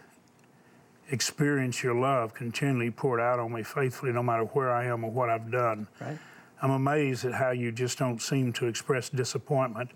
experience 1.12 1.84
your 1.84 1.94
love 1.94 2.34
continually 2.34 2.89
poured 2.89 3.20
out 3.20 3.38
on 3.38 3.51
me 3.51 3.63
faithfully, 3.63 4.13
no 4.13 4.24
matter 4.24 4.44
where 4.44 4.72
I 4.72 4.86
am 4.86 5.03
or 5.03 5.12
what 5.12 5.29
I've 5.29 5.51
done. 5.51 5.89
Right. 6.00 6.17
I'm 6.62 6.72
amazed 6.72 7.25
at 7.25 7.34
how 7.34 7.51
you 7.51 7.74
just 7.74 7.98
don't 7.98 8.22
seem 8.22 8.53
to 8.53 8.67
express 8.67 9.10
disappointment 9.10 9.89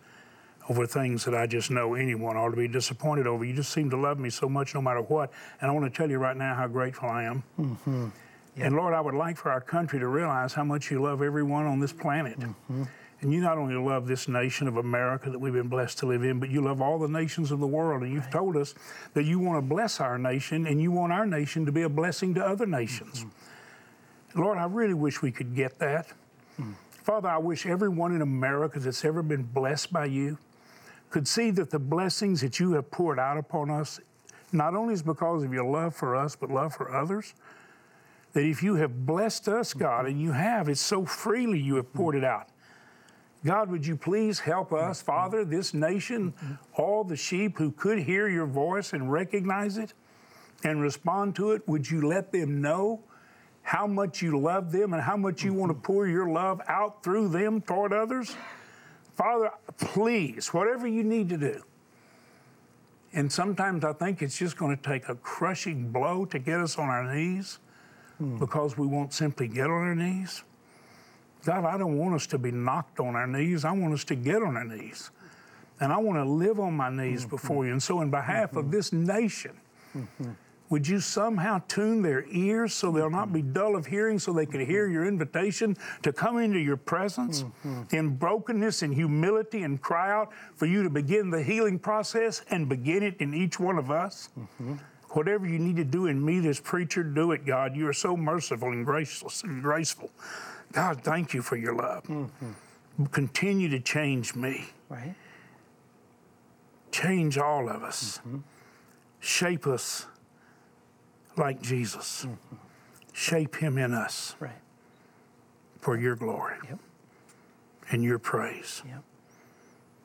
over 0.67 0.86
things 0.86 1.24
that 1.24 1.33
I 1.33 1.48
just 1.48 1.71
know 1.71 1.93
anyone 1.93 2.36
ought 2.36 2.50
to 2.50 2.57
be 2.57 2.67
disappointed 2.67 3.27
over. 3.27 3.45
You 3.45 3.53
just 3.53 3.71
seem 3.71 3.89
to 3.91 3.98
love 3.98 4.19
me 4.19 4.29
so 4.29 4.50
much 4.50 4.75
no 4.75 4.81
matter 4.81 5.01
what. 5.01 5.31
And 5.62 5.71
I 5.71 5.74
want 5.74 5.86
to 5.86 5.98
tell 5.98 6.10
you 6.10 6.17
right 6.17 6.36
now 6.36 6.53
how 6.53 6.67
grateful 6.67 7.07
I 7.07 7.24
am. 7.24 7.43
Mm-hmm. 7.57 8.07
And 8.58 8.75
Lord, 8.75 8.93
I 8.93 9.01
would 9.01 9.15
like 9.15 9.38
for 9.38 9.51
our 9.51 9.62
country 9.62 10.00
to 10.00 10.08
realize 10.08 10.53
how 10.53 10.63
much 10.63 10.91
you 10.91 11.01
love 11.01 11.22
everyone 11.22 11.65
on 11.65 11.79
this 11.79 11.93
planet. 11.93 12.39
Mm-hmm. 12.39 12.84
And 13.22 13.31
you 13.31 13.39
not 13.39 13.58
only 13.58 13.75
love 13.75 14.08
this 14.08 14.27
nation 14.27 14.67
of 14.67 14.77
America 14.77 15.29
that 15.29 15.38
we've 15.38 15.53
been 15.53 15.67
blessed 15.67 16.00
to 16.00 16.08
live 16.08 16.24
in, 16.24 16.39
but 16.39 16.50
you 16.50 16.62
love 16.62 16.81
all 16.81 16.98
the 16.98 17.08
nations 17.08 17.51
of 17.51 17.60
the 17.60 17.67
world. 17.67 18.01
And 18.01 18.12
you've 18.12 18.31
told 18.31 18.58
us 18.58 18.74
that 19.13 19.24
you 19.24 19.38
want 19.38 19.58
to 19.58 19.62
bless 19.62 20.00
our 20.00 20.17
nation 20.17 20.65
and 20.65 20.81
you 20.81 20.91
want 20.91 21.13
our 21.13 21.25
nation 21.27 21.65
to 21.67 21.72
be 21.72 21.84
a 21.84 21.89
blessing 21.89 22.34
to 22.34 22.43
other 22.43 22.65
nations. 22.65 23.25
Lord, 24.36 24.58
I 24.58 24.65
really 24.65 24.96
wish 24.96 25.22
we 25.22 25.31
could 25.31 25.55
get 25.55 25.77
that. 25.79 26.08
Father, 27.03 27.29
I 27.29 27.38
wish 27.38 27.65
everyone 27.65 28.13
in 28.15 28.22
America 28.22 28.79
that's 28.79 29.03
ever 29.05 29.24
been 29.24 29.43
blessed 29.43 29.91
by 29.91 30.05
you 30.05 30.38
could 31.10 31.27
see 31.27 31.51
that 31.51 31.70
the 31.70 31.79
blessings 31.79 32.41
that 32.41 32.60
you 32.60 32.74
have 32.74 32.89
poured 32.89 33.20
out 33.20 33.38
upon 33.38 33.70
us 33.70 34.00
not 34.51 34.75
only 34.75 34.93
is 34.93 35.01
because 35.01 35.43
of 35.43 35.53
your 35.53 35.65
love 35.65 35.96
for 35.96 36.15
us, 36.15 36.36
but 36.36 36.50
love 36.50 36.74
for 36.74 36.93
others. 36.93 37.34
That 38.33 38.43
if 38.43 38.63
you 38.63 38.75
have 38.75 39.05
blessed 39.05 39.47
us, 39.47 39.71
mm-hmm. 39.71 39.79
God, 39.79 40.05
and 40.05 40.21
you 40.21 40.31
have, 40.31 40.69
it's 40.69 40.81
so 40.81 41.05
freely 41.05 41.59
you 41.59 41.75
have 41.75 41.91
poured 41.93 42.15
it 42.15 42.23
out. 42.23 42.47
God, 43.43 43.71
would 43.71 43.85
you 43.85 43.95
please 43.95 44.39
help 44.39 44.71
us, 44.71 45.00
mm-hmm. 45.00 45.05
Father, 45.05 45.45
this 45.45 45.73
nation, 45.73 46.31
mm-hmm. 46.31 46.53
all 46.81 47.03
the 47.03 47.15
sheep 47.15 47.57
who 47.57 47.71
could 47.71 48.00
hear 48.00 48.29
your 48.29 48.45
voice 48.45 48.93
and 48.93 49.11
recognize 49.11 49.77
it 49.77 49.93
and 50.63 50.81
respond 50.81 51.35
to 51.35 51.51
it? 51.51 51.67
Would 51.67 51.89
you 51.89 52.07
let 52.07 52.31
them 52.31 52.61
know 52.61 53.01
how 53.63 53.88
much 53.88 54.21
you 54.21 54.39
love 54.39 54.71
them 54.71 54.93
and 54.93 55.01
how 55.01 55.17
much 55.17 55.43
you 55.43 55.53
want 55.53 55.69
to 55.69 55.75
pour 55.75 56.07
your 56.07 56.29
love 56.29 56.61
out 56.67 57.03
through 57.03 57.29
them 57.29 57.61
toward 57.61 57.93
others? 57.93 58.35
Father, 59.15 59.51
please, 59.77 60.53
whatever 60.53 60.88
you 60.88 61.03
need 61.03 61.29
to 61.29 61.38
do. 61.38 61.63
And 63.13 63.31
sometimes 63.31 63.83
I 63.83 63.93
think 63.93 64.21
it's 64.21 64.38
just 64.38 64.57
going 64.57 64.75
to 64.75 64.81
take 64.81 65.09
a 65.09 65.15
crushing 65.15 65.91
blow 65.91 66.25
to 66.25 66.39
get 66.39 66.59
us 66.59 66.77
on 66.77 66.88
our 66.88 67.13
knees 67.13 67.59
because 68.39 68.77
we 68.77 68.85
won't 68.87 69.13
simply 69.13 69.47
get 69.47 69.65
on 69.65 69.71
our 69.71 69.95
knees. 69.95 70.43
God, 71.45 71.65
I 71.65 71.77
don't 71.77 71.97
want 71.97 72.13
us 72.13 72.27
to 72.27 72.37
be 72.37 72.51
knocked 72.51 72.99
on 72.99 73.15
our 73.15 73.27
knees. 73.27 73.65
I 73.65 73.71
want 73.71 73.93
us 73.93 74.03
to 74.05 74.15
get 74.15 74.43
on 74.43 74.55
our 74.55 74.63
knees. 74.63 75.09
And 75.79 75.91
I 75.91 75.97
want 75.97 76.19
to 76.19 76.29
live 76.29 76.59
on 76.59 76.73
my 76.73 76.89
knees 76.89 77.21
mm-hmm. 77.21 77.29
before 77.31 77.65
you. 77.65 77.71
And 77.71 77.81
so, 77.81 78.01
in 78.01 78.11
behalf 78.11 78.55
of 78.55 78.65
mm-hmm. 78.65 78.71
this 78.71 78.93
nation, 78.93 79.53
mm-hmm. 79.97 80.31
would 80.69 80.87
you 80.87 80.99
somehow 80.99 81.63
tune 81.67 82.03
their 82.03 82.25
ears 82.29 82.75
so 82.75 82.91
they'll 82.91 83.09
not 83.09 83.33
be 83.33 83.41
dull 83.41 83.75
of 83.75 83.87
hearing, 83.87 84.19
so 84.19 84.31
they 84.31 84.45
can 84.45 84.63
hear 84.63 84.87
your 84.87 85.07
invitation 85.07 85.75
to 86.03 86.13
come 86.13 86.37
into 86.37 86.59
your 86.59 86.77
presence 86.77 87.43
in 87.91 88.15
brokenness 88.17 88.83
and 88.83 88.93
humility 88.93 89.63
and 89.63 89.81
cry 89.81 90.11
out 90.11 90.29
for 90.55 90.67
you 90.67 90.83
to 90.83 90.89
begin 90.91 91.31
the 91.31 91.41
healing 91.41 91.79
process 91.79 92.43
and 92.51 92.69
begin 92.69 93.01
it 93.01 93.15
in 93.17 93.33
each 93.33 93.59
one 93.59 93.79
of 93.79 93.89
us? 93.89 94.29
Whatever 95.11 95.45
you 95.45 95.59
need 95.59 95.75
to 95.75 95.83
do 95.83 96.07
in 96.07 96.23
me, 96.23 96.39
this 96.39 96.59
preacher, 96.59 97.03
do 97.03 97.31
it, 97.33 97.45
God. 97.45 97.75
You 97.75 97.87
are 97.87 97.93
so 97.93 98.15
merciful 98.15 98.69
and 98.69 98.85
graceless 98.85 99.43
and 99.43 99.61
graceful. 99.61 100.09
God, 100.71 101.03
thank 101.03 101.33
you 101.33 101.41
for 101.41 101.57
your 101.57 101.75
love. 101.75 102.05
Continue 103.11 103.67
to 103.69 103.79
change 103.79 104.35
me, 104.35 104.69
Right? 104.89 105.15
change 106.91 107.37
all 107.37 107.69
of 107.69 107.83
us, 107.83 108.19
Mm. 108.27 108.43
shape 109.19 109.65
us 109.67 110.07
like 111.37 111.61
Jesus, 111.61 112.25
Mm. 112.25 112.37
shape 113.13 113.55
him 113.57 113.77
in 113.77 113.93
us 113.93 114.35
Right. 114.39 114.61
for 115.79 115.97
your 115.97 116.15
glory 116.15 116.57
Yep. 116.69 116.79
and 117.91 118.03
your 118.03 118.19
praise. 118.19 118.81
Yep. 118.85 119.03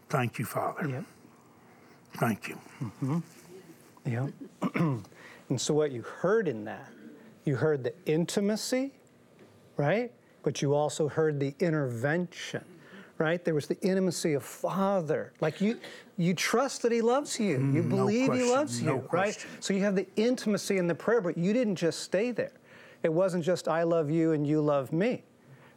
Thank 0.08 0.38
you, 0.38 0.44
Father. 0.44 0.88
Yep. 0.88 1.04
Thank 2.14 2.48
you. 2.48 2.58
Yep. 4.06 4.30
and 4.75 5.60
so 5.60 5.75
what 5.75 5.92
you 5.92 6.02
heard 6.02 6.48
in 6.48 6.64
that, 6.64 6.88
you 7.44 7.56
heard 7.56 7.84
the 7.84 7.92
intimacy, 8.06 8.92
right? 9.76 10.12
But 10.42 10.62
you 10.62 10.75
also 10.75 11.08
heard 11.08 11.40
the 11.40 11.54
intervention, 11.58 12.64
right? 13.18 13.44
There 13.44 13.54
was 13.54 13.66
the 13.66 13.78
intimacy 13.80 14.34
of 14.34 14.44
Father. 14.44 15.32
Like 15.40 15.60
you 15.60 15.78
you 16.18 16.32
trust 16.34 16.82
that 16.82 16.92
he 16.92 17.02
loves 17.02 17.38
you. 17.38 17.58
You 17.75 17.82
Mm, 17.82 17.88
no 17.90 17.96
believe 17.96 18.22
he 18.22 18.28
question, 18.28 18.48
loves 18.48 18.80
you, 18.82 18.86
no 18.88 18.96
right? 18.96 19.08
question. 19.08 19.50
So 19.60 19.75
you 19.75 19.80
have 19.82 19.96
the 19.96 20.06
intimacy 20.16 20.78
in 20.78 20.86
the 20.86 20.94
prayer, 20.94 21.20
but 21.20 21.36
you 21.36 21.52
didn't 21.52 21.76
just 21.76 22.00
stay 22.00 22.30
there. 22.30 22.52
It 23.02 23.12
wasn't 23.12 23.44
just 23.44 23.68
I 23.68 23.82
love 23.82 24.10
you 24.10 24.32
and 24.32 24.46
you 24.46 24.60
love 24.60 24.92
me, 24.92 25.22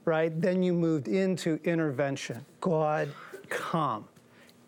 right? 0.06 0.40
Then 0.42 0.64
you 0.64 0.74
moved 0.74 1.08
into 1.08 1.60
intervention. 1.66 2.46
God, 2.62 3.10
come, 3.50 4.08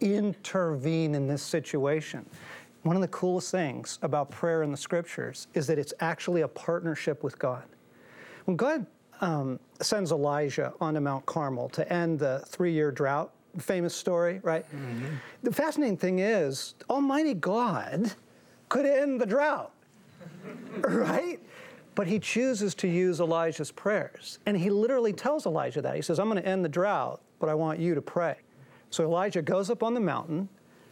intervene 0.01 1.15
in 1.15 1.27
this 1.27 1.41
situation. 1.41 2.25
One 2.83 2.95
of 2.95 3.01
the 3.01 3.07
coolest 3.09 3.51
things 3.51 3.99
about 4.01 4.31
prayer 4.31 4.63
in 4.63 4.71
the 4.71 4.77
scriptures 4.77 5.47
is 5.53 5.67
that 5.67 5.77
it's 5.77 5.93
actually 5.99 6.41
a 6.41 6.47
partnership 6.47 7.23
with 7.23 7.37
God. 7.37 7.63
When 8.45 8.57
God 8.57 8.85
um, 9.21 9.59
sends 9.81 10.11
Elijah 10.11 10.73
onto 10.81 10.99
Mount 10.99 11.25
Carmel 11.27 11.69
to 11.69 11.93
end 11.93 12.19
the 12.19 12.43
three 12.47 12.71
year 12.71 12.91
drought, 12.91 13.31
famous 13.59 13.93
story, 13.93 14.39
right? 14.43 14.65
The 15.43 15.51
fascinating 15.51 15.97
thing 15.97 16.19
is, 16.19 16.73
Almighty 16.89 17.35
God 17.35 18.13
could 18.69 18.85
end 18.85 19.21
the 19.21 19.25
drought, 19.25 19.73
right? 20.81 21.39
But 21.93 22.07
he 22.07 22.17
chooses 22.17 22.73
to 22.75 22.87
use 22.87 23.19
Elijah's 23.19 23.69
prayers. 23.69 24.39
And 24.45 24.57
he 24.57 24.69
literally 24.69 25.13
tells 25.13 25.45
Elijah 25.45 25.81
that. 25.81 25.95
He 25.95 26.01
says, 26.01 26.19
I'm 26.19 26.29
going 26.29 26.41
to 26.41 26.47
end 26.47 26.63
the 26.63 26.69
drought, 26.69 27.21
but 27.39 27.49
I 27.49 27.53
want 27.53 27.79
you 27.79 27.93
to 27.93 28.01
pray. 28.01 28.37
So 28.89 29.03
Elijah 29.03 29.41
goes 29.41 29.69
up 29.69 29.83
on 29.83 29.93
the 29.93 29.99
mountain, 29.99 30.49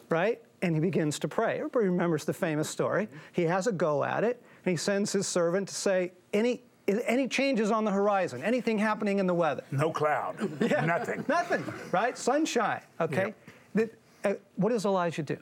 right? 0.10 0.41
And 0.62 0.75
he 0.75 0.82
begins 0.82 1.20
to 1.20 1.28
pray. 1.28 1.58
Everybody 1.58 1.86
remembers 1.86 2.25
the 2.25 2.34
famous 2.34 2.70
story. 2.70 3.08
He 3.32 3.44
has 3.44 3.68
a 3.68 3.72
go 3.72 4.04
at 4.04 4.24
it, 4.24 4.42
and 4.66 4.72
he 4.72 4.78
sends 4.78 5.12
his 5.12 5.25
servant 5.28 5.70
to 5.70 5.75
say, 5.75 6.12
any, 6.34 6.62
any 6.88 7.28
changes 7.28 7.72
on 7.72 7.86
the 7.86 7.92
horizon, 7.92 8.44
anything 8.44 8.78
happening 8.78 9.20
in 9.20 9.28
the 9.28 9.34
weather. 9.34 9.63
No 9.72 9.89
cloud, 9.92 10.36
nothing. 10.86 11.24
Nothing, 11.30 11.63
right? 11.92 12.18
Sunshine, 12.18 12.82
okay? 13.00 13.34
The- 13.74 13.89
uh, 14.25 14.34
what 14.58 14.70
does 14.72 14.84
Elijah 14.86 15.24
do? 15.24 15.38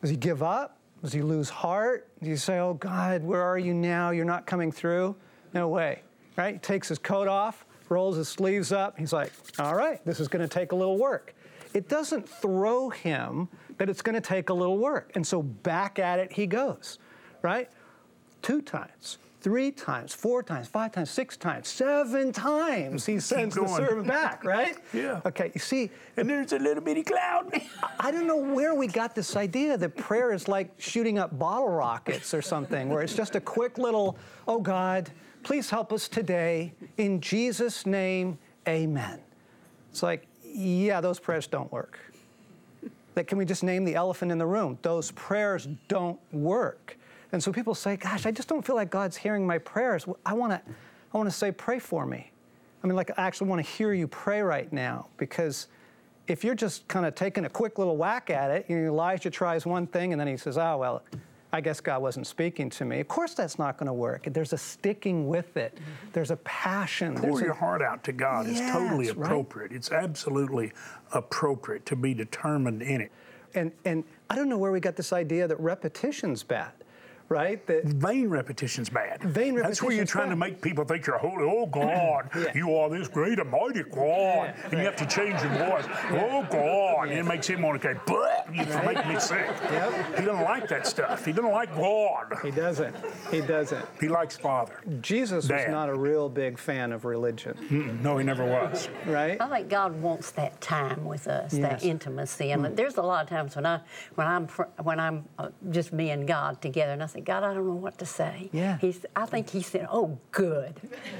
Does 0.00 0.10
he 0.10 0.16
give 0.16 0.42
up? 0.44 0.78
Does 1.02 1.12
he 1.12 1.22
lose 1.22 1.48
heart? 1.48 2.08
Does 2.20 2.28
he 2.28 2.36
say, 2.36 2.58
Oh 2.60 2.74
God, 2.74 3.24
where 3.24 3.42
are 3.42 3.58
you 3.58 3.74
now? 3.74 4.10
You're 4.10 4.24
not 4.24 4.46
coming 4.46 4.70
through? 4.70 5.16
No 5.52 5.66
way, 5.68 6.02
right? 6.36 6.54
He 6.54 6.58
takes 6.60 6.88
his 6.88 6.98
coat 6.98 7.26
off, 7.26 7.66
rolls 7.88 8.16
his 8.16 8.28
sleeves 8.28 8.70
up. 8.70 8.96
He's 8.96 9.12
like, 9.12 9.32
All 9.58 9.74
right, 9.74 10.04
this 10.04 10.20
is 10.20 10.28
going 10.28 10.42
to 10.42 10.48
take 10.48 10.70
a 10.70 10.76
little 10.76 10.98
work. 10.98 11.34
It 11.74 11.88
doesn't 11.88 12.28
throw 12.28 12.90
him 12.90 13.48
that 13.78 13.88
it's 13.88 14.02
going 14.02 14.14
to 14.14 14.20
take 14.20 14.50
a 14.50 14.54
little 14.54 14.78
work. 14.78 15.12
And 15.14 15.26
so 15.26 15.42
back 15.42 15.98
at 15.98 16.18
it 16.18 16.32
he 16.32 16.46
goes, 16.46 16.98
right? 17.42 17.68
Two 18.42 18.60
times, 18.60 19.18
three 19.40 19.70
times, 19.70 20.14
four 20.14 20.42
times, 20.42 20.68
five 20.68 20.92
times, 20.92 21.10
six 21.10 21.36
times, 21.36 21.68
seven 21.68 22.32
times 22.32 23.06
he 23.06 23.18
sends 23.18 23.54
the 23.54 23.66
servant 23.66 24.06
back, 24.06 24.44
right? 24.56 24.76
Yeah. 24.92 25.20
Okay, 25.24 25.50
you 25.54 25.60
see, 25.60 25.90
And 26.16 26.28
there's 26.28 26.52
a 26.52 26.58
little 26.58 26.82
bitty 26.82 27.02
cloud. 27.02 27.52
I 27.98 28.10
don't 28.10 28.26
know 28.26 28.36
where 28.36 28.74
we 28.74 28.86
got 28.86 29.14
this 29.14 29.36
idea 29.36 29.76
that 29.78 29.96
prayer 29.96 30.32
is 30.32 30.48
like 30.48 30.72
shooting 30.78 31.18
up 31.18 31.38
bottle 31.38 31.68
rockets 31.68 32.34
or 32.34 32.42
something, 32.42 32.88
where 32.88 33.02
it's 33.02 33.16
just 33.16 33.34
a 33.34 33.40
quick 33.40 33.78
little, 33.78 34.16
oh 34.46 34.60
God, 34.60 35.10
please 35.42 35.70
help 35.70 35.92
us 35.92 36.08
today. 36.08 36.72
In 36.98 37.20
Jesus' 37.20 37.86
name, 37.86 38.38
amen. 38.68 39.20
It's 39.90 40.02
like, 40.02 40.26
yeah, 40.54 41.00
those 41.00 41.18
prayers 41.18 41.46
don't 41.46 41.70
work. 41.72 41.98
That 43.14 43.26
can 43.26 43.38
we 43.38 43.44
just 43.44 43.62
name 43.62 43.84
the 43.84 43.94
elephant 43.94 44.32
in 44.32 44.38
the 44.38 44.46
room? 44.46 44.78
Those 44.82 45.10
prayers 45.10 45.68
don't 45.88 46.18
work. 46.32 46.96
And 47.32 47.42
so 47.42 47.52
people 47.52 47.74
say, 47.74 47.96
gosh, 47.96 48.26
I 48.26 48.30
just 48.30 48.48
don't 48.48 48.64
feel 48.64 48.76
like 48.76 48.90
God's 48.90 49.16
hearing 49.16 49.46
my 49.46 49.58
prayers. 49.58 50.06
I 50.24 50.34
want 50.34 50.52
to 50.52 50.60
I 51.12 51.16
want 51.16 51.28
to 51.28 51.36
say 51.36 51.52
pray 51.52 51.78
for 51.78 52.06
me. 52.06 52.30
I 52.82 52.86
mean 52.86 52.96
like 52.96 53.10
I 53.18 53.22
actually 53.22 53.48
want 53.48 53.64
to 53.64 53.70
hear 53.70 53.92
you 53.92 54.06
pray 54.06 54.42
right 54.42 54.72
now 54.72 55.06
because 55.16 55.68
if 56.28 56.44
you're 56.44 56.54
just 56.54 56.86
kind 56.88 57.04
of 57.04 57.14
taking 57.14 57.44
a 57.44 57.50
quick 57.50 57.78
little 57.78 57.96
whack 57.96 58.30
at 58.30 58.50
it, 58.50 58.66
you 58.68 58.76
know, 58.76 58.88
Elijah 58.88 59.30
tries 59.30 59.66
one 59.66 59.86
thing 59.86 60.12
and 60.12 60.20
then 60.20 60.28
he 60.28 60.36
says, 60.36 60.56
"Oh, 60.56 60.76
well, 60.78 61.02
I 61.54 61.60
guess 61.60 61.80
God 61.80 62.00
wasn't 62.00 62.26
speaking 62.26 62.70
to 62.70 62.84
me. 62.86 63.00
Of 63.00 63.08
course, 63.08 63.34
that's 63.34 63.58
not 63.58 63.76
going 63.76 63.88
to 63.88 63.92
work. 63.92 64.24
There's 64.24 64.54
a 64.54 64.58
sticking 64.58 65.28
with 65.28 65.56
it. 65.58 65.76
There's 66.14 66.30
a 66.30 66.36
passion. 66.38 67.14
Pour 67.14 67.32
There's 67.32 67.40
your 67.42 67.50
a, 67.50 67.54
heart 67.56 67.82
out 67.82 68.02
to 68.04 68.12
God. 68.12 68.46
it's 68.48 68.60
totally 68.60 69.06
Yes, 69.06 69.14
right. 69.16 69.26
appropriate. 69.26 69.72
It's 69.72 69.92
absolutely 69.92 70.72
appropriate 71.12 71.84
to 71.86 71.96
be 71.96 72.14
determined 72.14 72.80
in 72.82 73.02
it. 73.02 73.12
and 73.54 73.70
and 73.84 74.02
I 74.30 74.34
don't 74.34 74.48
know 74.48 74.56
where 74.56 74.72
we 74.72 74.80
got 74.80 74.96
this 74.96 75.12
idea 75.12 75.46
that 75.46 75.60
repetition's 75.60 76.42
bad, 76.42 76.72
right? 77.32 77.66
That 77.66 77.84
Vain 77.84 78.28
repetition's 78.28 78.88
bad. 78.90 79.22
Vain 79.22 79.54
repetitions 79.54 79.62
That's 79.62 79.82
where 79.82 79.92
you're 79.92 80.00
repetition's 80.02 80.10
trying 80.10 80.30
to 80.30 80.36
make 80.36 80.60
people 80.60 80.84
think 80.84 81.06
you're 81.06 81.18
holy. 81.18 81.44
Oh 81.44 81.66
God, 81.66 82.28
Yeah. 82.36 82.52
you 82.54 82.74
are 82.76 82.88
this 82.90 83.08
great 83.08 83.38
and 83.38 83.50
mighty 83.50 83.82
God, 83.84 84.54
and 84.64 84.72
you 84.72 84.78
have 84.84 84.96
to 84.96 85.06
change 85.06 85.40
your 85.42 85.52
voice. 85.70 85.86
Oh 86.12 86.46
God, 86.50 87.08
and 87.08 87.18
it 87.18 87.24
makes 87.24 87.46
him 87.46 87.62
want 87.62 87.80
to 87.80 87.94
go. 87.94 88.00
"Bleh," 88.06 88.54
You 88.56 88.64
for 88.64 88.82
making 88.84 89.08
me 89.12 89.18
sick. 89.18 89.46
Yep. 89.70 90.18
He 90.18 90.24
doesn't 90.24 90.44
like 90.44 90.68
that 90.68 90.86
stuff. 90.86 91.24
He 91.24 91.32
doesn't 91.32 91.50
like 91.50 91.74
God. 91.74 92.34
he 92.42 92.50
doesn't. 92.50 92.94
He 93.30 93.40
doesn't. 93.40 93.84
He 94.00 94.08
likes 94.08 94.36
Father. 94.36 94.80
Jesus 95.00 95.48
was 95.48 95.68
not 95.68 95.88
a 95.88 95.94
real 95.94 96.28
big 96.28 96.58
fan 96.58 96.92
of 96.92 97.04
religion, 97.04 97.54
Mm-mm, 97.70 98.00
No, 98.02 98.18
he 98.18 98.24
never 98.24 98.44
was. 98.44 98.88
right? 99.06 99.40
I 99.40 99.48
think 99.48 99.68
God 99.70 100.00
wants 100.02 100.30
that 100.32 100.60
time 100.60 101.04
with 101.04 101.28
us, 101.28 101.54
Yes. 101.54 101.62
that 101.62 101.84
intimacy, 101.84 102.50
and 102.50 102.76
there's 102.76 102.96
a 102.98 103.02
lot 103.02 103.22
of 103.24 103.28
times 103.30 103.56
when 103.56 103.64
I, 103.66 103.80
when 104.16 104.26
I'm, 104.26 104.46
fr- 104.46 104.70
when 104.82 105.00
I'm 105.00 105.24
uh, 105.38 105.48
just 105.70 105.92
me 105.92 106.10
and 106.10 106.26
God 106.28 106.60
together, 106.60 106.92
and 106.92 107.02
I 107.02 107.06
say, 107.06 107.20
God, 107.24 107.42
I 107.44 107.54
don't 107.54 107.66
know 107.66 107.74
what 107.74 107.98
to 107.98 108.06
say. 108.06 108.48
Yeah. 108.52 108.78
He's, 108.78 109.04
I 109.16 109.26
think 109.26 109.48
He 109.50 109.62
said, 109.62 109.86
Oh, 109.90 110.18
good, 110.30 110.74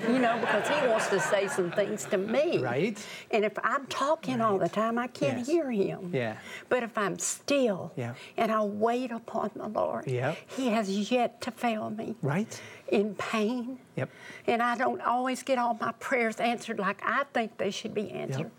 you 0.09 0.19
know, 0.19 0.39
because 0.41 0.69
He 0.69 0.87
wants 0.89 1.09
to 1.09 1.21
say 1.21 1.49
some 1.49 1.71
things 1.71 2.05
to 2.07 2.19
me. 2.19 2.59
Right. 2.59 2.99
And 3.31 3.45
if 3.45 3.53
I'm 3.63 3.87
talking 3.87 4.41
all 4.41 4.59
the 4.59 4.69
time, 4.69 4.99
I 4.99 5.07
can't 5.09 5.39
Yes. 5.39 5.47
hear 5.47 5.71
Him. 5.71 6.11
Yeah. 6.13 6.37
But 6.69 6.83
if 6.83 6.97
I'm 6.99 7.19
still, 7.19 7.93
Yeah. 7.97 8.15
and 8.37 8.51
I 8.53 8.63
wait 8.63 9.11
upon 9.13 9.51
the 9.55 9.69
Lord, 9.69 10.07
Yep. 10.07 10.37
He 10.57 10.69
has 10.69 11.11
yet 11.11 11.41
to 11.43 11.51
fail 11.51 11.91
me. 11.91 12.17
Right. 12.23 12.61
In 12.89 13.15
pain. 13.15 13.79
Yep. 13.97 14.11
And 14.47 14.63
I 14.63 14.77
don't 14.77 15.01
always 15.01 15.43
get 15.43 15.59
all 15.59 15.75
my 15.81 15.93
prayers 15.93 16.37
answered 16.41 16.79
like 16.79 17.01
I 17.05 17.25
think 17.33 17.57
they 17.59 17.71
should 17.71 17.95
be 17.95 18.11
answered. 18.11 18.51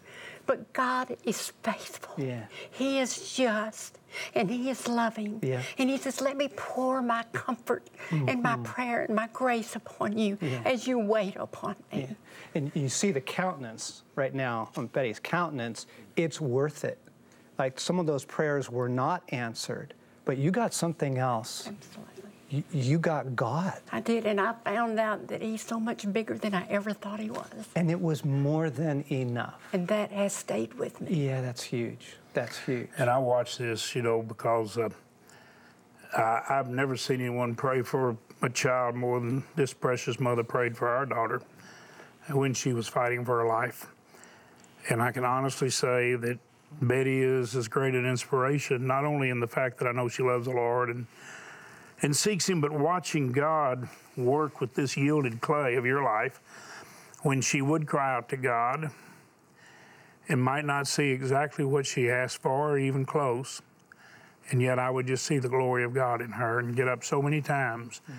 But 0.46 0.74
God 0.74 1.16
is 1.24 1.54
faithful. 1.64 2.22
Yeah. 2.24 2.46
He 2.72 3.00
is 3.00 3.34
just 3.34 3.98
and 4.36 4.50
He 4.50 4.70
is 4.70 4.88
loving. 4.88 5.40
Yeah. 5.42 5.62
And 5.78 5.90
He 5.90 5.98
says, 5.98 6.22
Let 6.22 6.38
me 6.38 6.50
pour 6.56 7.02
my 7.02 7.24
comfort 7.34 7.90
and 8.12 8.42
my 8.44 8.58
prayer 8.58 9.04
and 9.04 9.16
my 9.16 9.30
grace 9.34 9.76
upon 9.76 10.18
you 10.18 10.36
Mm-hmm. 10.38 10.46
Yeah. 10.46 10.62
as 10.66 10.88
you 10.88 11.00
wait 11.00 11.36
upon 11.38 11.76
me. 11.92 12.02
Yeah. 12.02 12.16
And 12.56 12.72
you 12.76 12.90
see 12.90 13.12
the 13.12 13.22
countenance 13.22 14.04
right 14.16 14.34
now 14.34 14.70
on 14.76 14.88
Betty's 14.88 15.20
countenance, 15.20 15.88
it's 16.16 16.40
worth 16.42 16.84
it. 16.84 16.98
Like 17.58 17.80
some 17.80 18.00
of 18.00 18.06
those 18.06 18.26
prayers 18.26 18.70
were 18.70 18.90
not 18.90 19.24
answered, 19.30 19.94
but 20.26 20.38
you 20.38 20.52
got 20.52 20.74
something 20.74 21.18
else. 21.18 21.68
Absolutely. 21.68 22.13
You, 22.54 22.64
you 22.72 23.00
got 23.00 23.36
God. 23.36 23.74
I 23.92 24.00
did, 24.00 24.28
and 24.28 24.40
I 24.40 24.54
found 24.64 25.00
out 25.00 25.28
that 25.30 25.42
He's 25.42 25.64
so 25.66 25.80
much 25.80 26.12
bigger 26.14 26.38
than 26.38 26.54
I 26.54 26.68
ever 26.70 26.94
thought 26.94 27.20
He 27.20 27.32
was. 27.32 27.68
And 27.76 27.90
it 27.90 28.00
was 28.00 28.24
more 28.24 28.70
than 28.70 29.04
enough. 29.10 29.60
And 29.74 29.88
that 29.88 30.12
has 30.12 30.34
stayed 30.34 30.76
with 30.76 31.02
me. 31.02 31.26
Yeah, 31.26 31.42
that's 31.42 31.64
huge. 31.64 32.16
That's 32.36 32.60
huge. 32.60 32.90
And 33.00 33.10
I 33.10 33.18
watch 33.18 33.58
this, 33.58 33.96
you 33.96 34.04
know, 34.04 34.22
because 34.22 34.78
uh, 34.78 34.90
I, 36.16 36.44
I've 36.48 36.70
never 36.70 36.96
seen 36.96 37.22
anyone 37.22 37.56
pray 37.56 37.82
for 37.82 38.16
a 38.44 38.50
child 38.52 38.94
more 38.94 39.20
than 39.20 39.44
this 39.56 39.74
precious 39.74 40.20
mother 40.20 40.44
prayed 40.44 40.78
for 40.78 40.88
our 40.90 41.08
daughter 41.08 41.42
when 42.30 42.54
she 42.54 42.72
was 42.74 42.88
fighting 42.88 43.26
for 43.26 43.40
her 43.40 43.48
life. 43.48 43.88
And 44.92 45.02
I 45.02 45.12
can 45.12 45.26
honestly 45.26 45.72
say 45.72 46.14
that 46.18 46.38
Betty 46.84 47.24
is 47.24 47.56
as 47.56 47.68
great 47.68 47.96
an 47.96 48.06
inspiration, 48.06 48.86
not 48.86 49.06
only 49.06 49.32
in 49.32 49.40
the 49.40 49.48
fact 49.48 49.80
that 49.80 49.88
I 49.88 49.92
know 49.92 50.08
she 50.08 50.22
loves 50.22 50.46
the 50.46 50.52
Lord 50.52 50.90
and 50.90 51.08
and 52.04 52.16
seeks 52.16 52.48
Him, 52.48 52.62
but 52.62 52.72
watching 52.72 53.32
God 53.32 53.88
work 54.16 54.62
with 54.62 54.76
this 54.76 54.96
yielded 54.96 55.42
clay 55.42 55.76
of 55.76 55.86
your 55.86 56.04
life 56.04 56.40
when 57.24 57.42
she 57.42 57.62
would 57.62 57.88
cry 57.88 58.16
out 58.16 58.30
to 58.30 58.38
God 58.38 58.92
and 60.28 60.42
might 60.42 60.66
not 60.66 60.88
see 60.88 61.10
exactly 61.10 61.66
what 61.66 61.86
she 61.86 62.10
asked 62.10 62.42
for 62.42 62.74
or 62.74 62.78
even 62.78 63.06
close. 63.06 63.62
And 64.50 64.62
yet 64.62 64.78
I 64.78 64.90
would 64.90 65.08
just 65.08 65.26
see 65.26 65.40
the 65.40 65.50
glory 65.50 65.84
of 65.84 65.94
God 65.94 66.22
in 66.22 66.32
her 66.32 66.60
and 66.60 66.76
get 66.76 66.88
up 66.88 67.04
so 67.04 67.22
many 67.22 67.42
times. 67.42 68.02
Mm. 68.10 68.16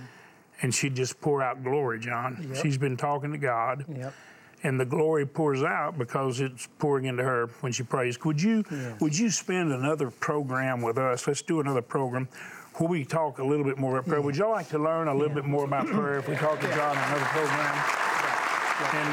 And 0.62 0.74
she'd 0.74 0.96
just 0.96 1.20
pour 1.20 1.42
out 1.42 1.62
glory, 1.62 2.00
John. 2.00 2.46
Yep. 2.48 2.62
She's 2.62 2.78
been 2.78 2.96
talking 2.96 3.32
to 3.32 3.38
God. 3.38 3.84
Yep. 3.88 4.14
And 4.62 4.80
the 4.80 4.86
glory 4.86 5.26
pours 5.26 5.62
out 5.62 5.98
because 5.98 6.40
it's 6.40 6.66
pouring 6.78 7.04
into 7.04 7.22
her 7.22 7.50
when 7.60 7.72
she 7.72 7.82
prays. 7.82 8.18
Would 8.24 8.40
you 8.40 8.64
would 8.98 9.16
you 9.16 9.28
spend 9.28 9.72
another 9.72 10.10
program 10.10 10.80
with 10.80 10.96
us? 10.96 11.26
Let's 11.28 11.42
do 11.42 11.60
another 11.60 11.82
program 11.82 12.28
where 12.80 12.88
we 12.88 13.04
talk 13.04 13.38
a 13.38 13.44
little 13.44 13.64
bit 13.64 13.78
more 13.78 13.98
about 13.98 14.08
prayer. 14.08 14.20
Would 14.20 14.36
y'all 14.36 14.50
like 14.50 14.68
to 14.70 14.78
learn 14.78 15.08
a 15.08 15.14
little 15.14 15.34
bit 15.34 15.44
more 15.44 15.64
about 15.64 15.86
prayer 15.86 16.18
if 16.18 16.28
we 16.28 16.36
talk 16.36 16.60
to 16.60 16.68
John 16.68 16.96
in 16.96 17.02
another 17.04 17.24
program? 17.26 17.74
And, 18.92 19.08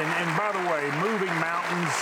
and 0.00 0.08
and 0.20 0.38
by 0.38 0.52
the 0.52 0.68
way, 0.70 0.90
moving 1.00 1.34
mountains. 1.40 1.92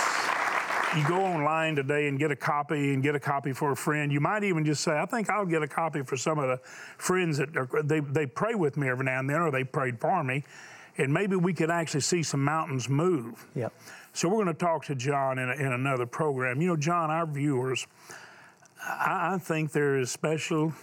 You 0.95 1.07
go 1.07 1.25
online 1.25 1.75
today 1.75 2.07
and 2.07 2.19
get 2.19 2.29
a 2.29 2.35
copy 2.35 2.93
and 2.93 3.01
get 3.01 3.15
a 3.15 3.19
copy 3.19 3.51
for 3.51 3.71
a 3.71 3.75
friend. 3.75 4.11
You 4.11 4.19
might 4.19 4.43
even 4.43 4.63
just 4.63 4.83
say, 4.83 4.91
I 4.91 5.07
think 5.07 5.27
I'll 5.27 5.45
get 5.45 5.63
a 5.63 5.67
copy 5.67 6.03
for 6.03 6.15
some 6.15 6.37
of 6.37 6.47
the 6.47 6.59
friends 6.97 7.39
that 7.39 7.57
are, 7.57 7.67
they, 7.81 7.99
they 7.99 8.27
pray 8.27 8.53
with 8.53 8.77
me 8.77 8.89
every 8.89 9.03
now 9.03 9.17
and 9.17 9.27
then 9.27 9.41
or 9.41 9.49
they 9.49 9.63
prayed 9.63 9.99
for 9.99 10.23
me. 10.23 10.43
And 10.99 11.11
maybe 11.11 11.35
we 11.35 11.51
could 11.51 11.71
actually 11.71 12.01
see 12.01 12.21
some 12.21 12.43
mountains 12.43 12.87
move. 12.89 13.43
Yep. 13.55 13.73
So 14.13 14.29
we're 14.29 14.43
going 14.43 14.47
to 14.47 14.53
talk 14.53 14.85
to 14.85 14.93
John 14.93 15.39
in, 15.39 15.49
a, 15.49 15.53
in 15.53 15.73
another 15.73 16.05
program. 16.05 16.61
You 16.61 16.67
know, 16.67 16.77
John, 16.77 17.09
our 17.09 17.25
viewers, 17.25 17.87
I, 18.87 19.33
I 19.33 19.37
think 19.37 19.71
they're 19.71 19.97
as 19.97 20.11
special 20.11 20.73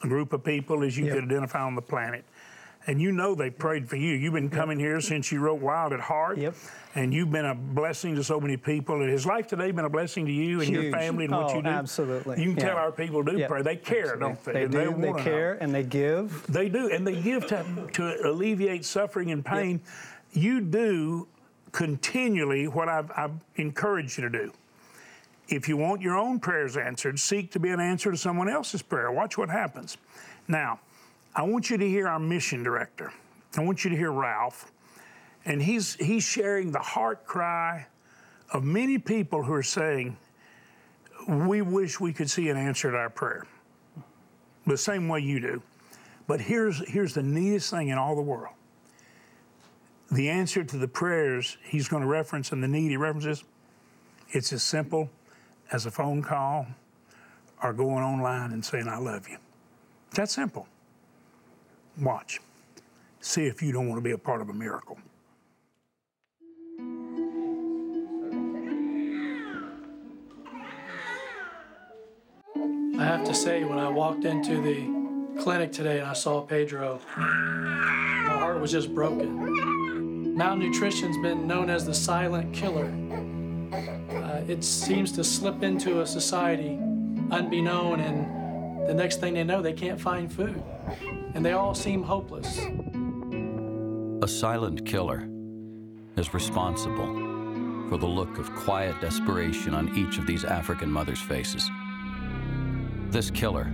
group 0.00 0.32
of 0.32 0.44
people 0.44 0.82
as 0.82 0.96
you 0.98 1.06
Yep. 1.06 1.14
could 1.14 1.24
identify 1.24 1.62
on 1.62 1.74
the 1.74 1.82
planet. 1.82 2.24
And 2.86 3.00
you 3.00 3.12
know 3.12 3.34
they 3.34 3.48
prayed 3.48 3.88
for 3.88 3.96
you. 3.96 4.14
You've 4.14 4.34
been 4.34 4.50
coming 4.50 4.78
here 4.78 5.00
since 5.00 5.32
you 5.32 5.40
wrote 5.40 5.58
Wild 5.60 5.94
at 5.94 6.00
Heart. 6.00 6.36
Yep. 6.36 6.54
And 6.94 7.14
you've 7.14 7.30
been 7.32 7.46
a 7.46 7.54
blessing 7.54 8.14
to 8.16 8.22
so 8.22 8.38
many 8.38 8.58
people. 8.58 9.00
And 9.00 9.10
has 9.10 9.24
life 9.24 9.46
today 9.46 9.70
been 9.70 9.86
a 9.86 9.88
blessing 9.88 10.26
to 10.26 10.32
you 10.32 10.60
and 10.60 10.68
your 10.68 10.92
family 10.92 11.24
and 11.24 11.32
what 11.34 11.50
Oh, 11.52 11.56
you 11.56 11.62
do? 11.62 11.68
absolutely. 11.68 12.42
You 12.42 12.50
can 12.52 12.60
tell 12.60 12.76
our 12.76 12.92
people 12.92 13.22
do 13.22 13.38
Yep. 13.38 13.48
pray. 13.48 13.62
They 13.62 13.76
care, 13.76 14.16
don't 14.16 14.42
they? 14.44 14.52
They 14.52 14.66
do. 14.66 14.92
They, 14.92 15.12
know. 15.12 15.14
care 15.14 15.54
and 15.54 15.74
they 15.74 15.82
give. 15.82 16.46
They 16.46 16.68
do, 16.68 16.90
and 16.90 17.06
they 17.06 17.20
give 17.22 17.46
to, 17.46 17.88
to 17.94 18.28
alleviate 18.28 18.84
suffering 18.84 19.30
and 19.30 19.42
pain. 19.44 19.80
You 20.32 20.60
do 20.60 21.26
continually 21.72 22.68
what 22.68 22.88
I've, 22.90 23.10
I've 23.16 23.32
encouraged 23.56 24.18
you 24.18 24.28
to 24.28 24.30
do. 24.30 24.52
If 25.48 25.68
you 25.68 25.76
want 25.76 26.00
your 26.00 26.16
own 26.16 26.40
prayers 26.40 26.76
answered, 26.76 27.18
seek 27.18 27.50
to 27.52 27.60
be 27.60 27.70
an 27.70 27.80
answer 27.80 28.10
to 28.10 28.16
someone 28.16 28.48
else's 28.48 28.82
prayer. 28.82 29.12
Watch 29.12 29.36
what 29.36 29.50
happens. 29.50 29.98
Now, 30.48 30.80
I 31.34 31.42
want 31.42 31.68
you 31.68 31.76
to 31.76 31.88
hear 31.88 32.08
our 32.08 32.18
mission 32.18 32.62
director. 32.62 33.12
I 33.56 33.60
want 33.62 33.84
you 33.84 33.90
to 33.90 33.96
hear 33.96 34.10
Ralph, 34.10 34.72
and 35.44 35.62
he's 35.62 35.94
he's 35.94 36.24
sharing 36.24 36.72
the 36.72 36.80
heart 36.80 37.26
cry 37.26 37.86
of 38.52 38.64
many 38.64 38.98
people 38.98 39.42
who 39.42 39.52
are 39.52 39.62
saying, 39.62 40.16
"We 41.28 41.62
wish 41.62 42.00
we 42.00 42.12
could 42.12 42.30
see 42.30 42.48
an 42.48 42.56
answer 42.56 42.90
to 42.90 42.96
our 42.96 43.10
prayer." 43.10 43.46
The 44.66 44.78
same 44.78 45.08
way 45.08 45.20
you 45.20 45.40
do. 45.40 45.62
But 46.26 46.40
here's, 46.40 46.86
here's 46.88 47.12
the 47.12 47.22
neatest 47.22 47.70
thing 47.70 47.88
in 47.88 47.98
all 47.98 48.16
the 48.16 48.22
world. 48.22 48.54
The 50.10 50.30
answer 50.30 50.64
to 50.64 50.76
the 50.78 50.88
prayers 50.88 51.58
he's 51.64 51.86
going 51.88 52.02
to 52.02 52.08
reference 52.08 52.50
and 52.52 52.62
the 52.62 52.68
need 52.68 52.88
he 52.88 52.96
references, 52.96 53.44
it's 54.30 54.52
as 54.52 54.62
simple 54.62 55.10
as 55.72 55.86
a 55.86 55.90
phone 55.90 56.22
call 56.22 56.66
or 57.62 57.72
going 57.72 58.04
online 58.04 58.52
and 58.52 58.64
saying, 58.64 58.88
I 58.88 58.98
love 58.98 59.28
you. 59.28 59.38
It's 60.08 60.18
that 60.18 60.30
simple. 60.30 60.68
Watch. 62.00 62.40
See 63.20 63.46
if 63.46 63.62
you 63.62 63.72
don't 63.72 63.88
want 63.88 63.98
to 63.98 64.04
be 64.04 64.12
a 64.12 64.18
part 64.18 64.40
of 64.40 64.48
a 64.48 64.52
miracle. 64.52 64.98
I 72.96 73.04
have 73.04 73.24
to 73.24 73.34
say, 73.34 73.64
when 73.64 73.78
I 73.78 73.88
walked 73.88 74.24
into 74.24 74.60
the 74.60 75.40
clinic 75.42 75.72
today 75.72 75.98
and 75.98 76.08
I 76.08 76.12
saw 76.12 76.42
Pedro, 76.42 77.00
my 77.16 78.38
heart 78.38 78.60
was 78.60 78.70
just 78.70 78.94
broken. 78.94 80.36
Malnutrition's 80.36 81.16
been 81.18 81.46
known 81.46 81.70
as 81.70 81.84
the 81.86 81.94
silent 81.94 82.54
killer. 82.54 82.92
It 84.46 84.62
seems 84.62 85.10
to 85.12 85.24
slip 85.24 85.62
into 85.62 86.02
a 86.02 86.06
society 86.06 86.78
unbeknown, 87.30 88.00
and 88.00 88.86
the 88.86 88.92
next 88.92 89.18
thing 89.18 89.34
they 89.34 89.44
know, 89.44 89.62
they 89.62 89.72
can't 89.72 89.98
find 89.98 90.30
food. 90.30 90.62
And 91.34 91.42
they 91.44 91.52
all 91.52 91.74
seem 91.74 92.02
hopeless. 92.02 92.58
A 94.22 94.28
silent 94.28 94.84
killer 94.84 95.26
is 96.16 96.34
responsible 96.34 97.06
for 97.88 97.96
the 97.96 98.06
look 98.06 98.36
of 98.38 98.54
quiet 98.54 99.00
desperation 99.00 99.72
on 99.72 99.96
each 99.96 100.18
of 100.18 100.26
these 100.26 100.44
African 100.44 100.90
mothers' 100.90 101.22
faces. 101.22 101.70
This 103.08 103.30
killer 103.30 103.72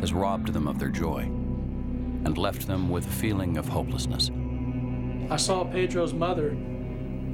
has 0.00 0.14
robbed 0.14 0.54
them 0.54 0.66
of 0.68 0.78
their 0.78 0.88
joy 0.88 1.20
and 2.24 2.38
left 2.38 2.66
them 2.66 2.88
with 2.88 3.06
a 3.06 3.10
feeling 3.10 3.58
of 3.58 3.68
hopelessness. 3.68 4.30
I 5.30 5.36
saw 5.36 5.64
Pedro's 5.64 6.14
mother. 6.14 6.56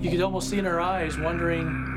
You 0.00 0.10
could 0.10 0.22
almost 0.22 0.50
see 0.50 0.58
in 0.58 0.64
her 0.64 0.80
eyes, 0.80 1.16
wondering, 1.16 1.91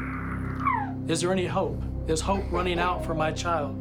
is 1.08 1.22
there 1.22 1.32
any 1.32 1.46
hope? 1.46 1.82
Is 2.08 2.20
hope 2.22 2.44
running 2.52 2.80
out 2.80 3.06
for 3.06 3.14
my 3.14 3.32
child? 3.32 3.76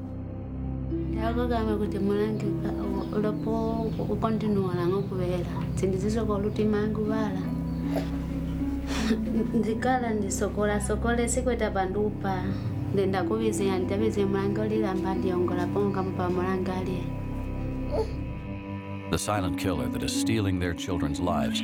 The 19.10 19.18
silent 19.18 19.58
killer 19.58 19.88
that 19.88 20.02
is 20.02 20.18
stealing 20.18 20.58
their 20.58 20.74
children's 20.74 21.20
lives 21.20 21.62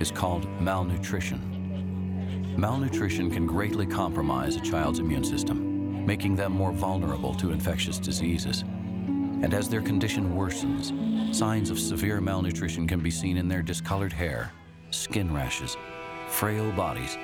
is 0.00 0.10
called 0.10 0.48
malnutrition. 0.60 1.53
Malnutrition 2.56 3.32
can 3.32 3.46
greatly 3.46 3.84
compromise 3.84 4.54
a 4.54 4.60
child's 4.60 5.00
immune 5.00 5.24
system, 5.24 6.06
making 6.06 6.36
them 6.36 6.52
more 6.52 6.70
vulnerable 6.70 7.34
to 7.34 7.50
infectious 7.50 7.98
diseases. 7.98 8.62
And 8.62 9.52
as 9.52 9.68
their 9.68 9.82
condition 9.82 10.34
worsens, 10.34 11.34
signs 11.34 11.68
of 11.68 11.80
severe 11.80 12.20
malnutrition 12.20 12.86
can 12.86 13.00
be 13.00 13.10
seen 13.10 13.38
in 13.38 13.48
their 13.48 13.60
discolored 13.60 14.12
hair, 14.12 14.52
skin 14.92 15.34
rashes, 15.34 15.76
frail 16.28 16.70
bodies, 16.72 17.18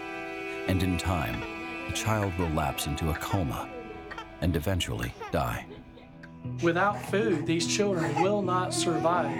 and 0.66 0.82
in 0.82 0.98
time, 0.98 1.40
the 1.86 1.94
child 1.94 2.36
will 2.36 2.48
lapse 2.48 2.86
into 2.86 3.10
a 3.10 3.14
coma 3.14 3.68
and 4.40 4.56
eventually 4.56 5.14
die. 5.30 5.64
Without 6.60 7.00
food, 7.06 7.46
these 7.46 7.68
children 7.68 8.20
will 8.20 8.42
not 8.42 8.74
survive. 8.74 9.30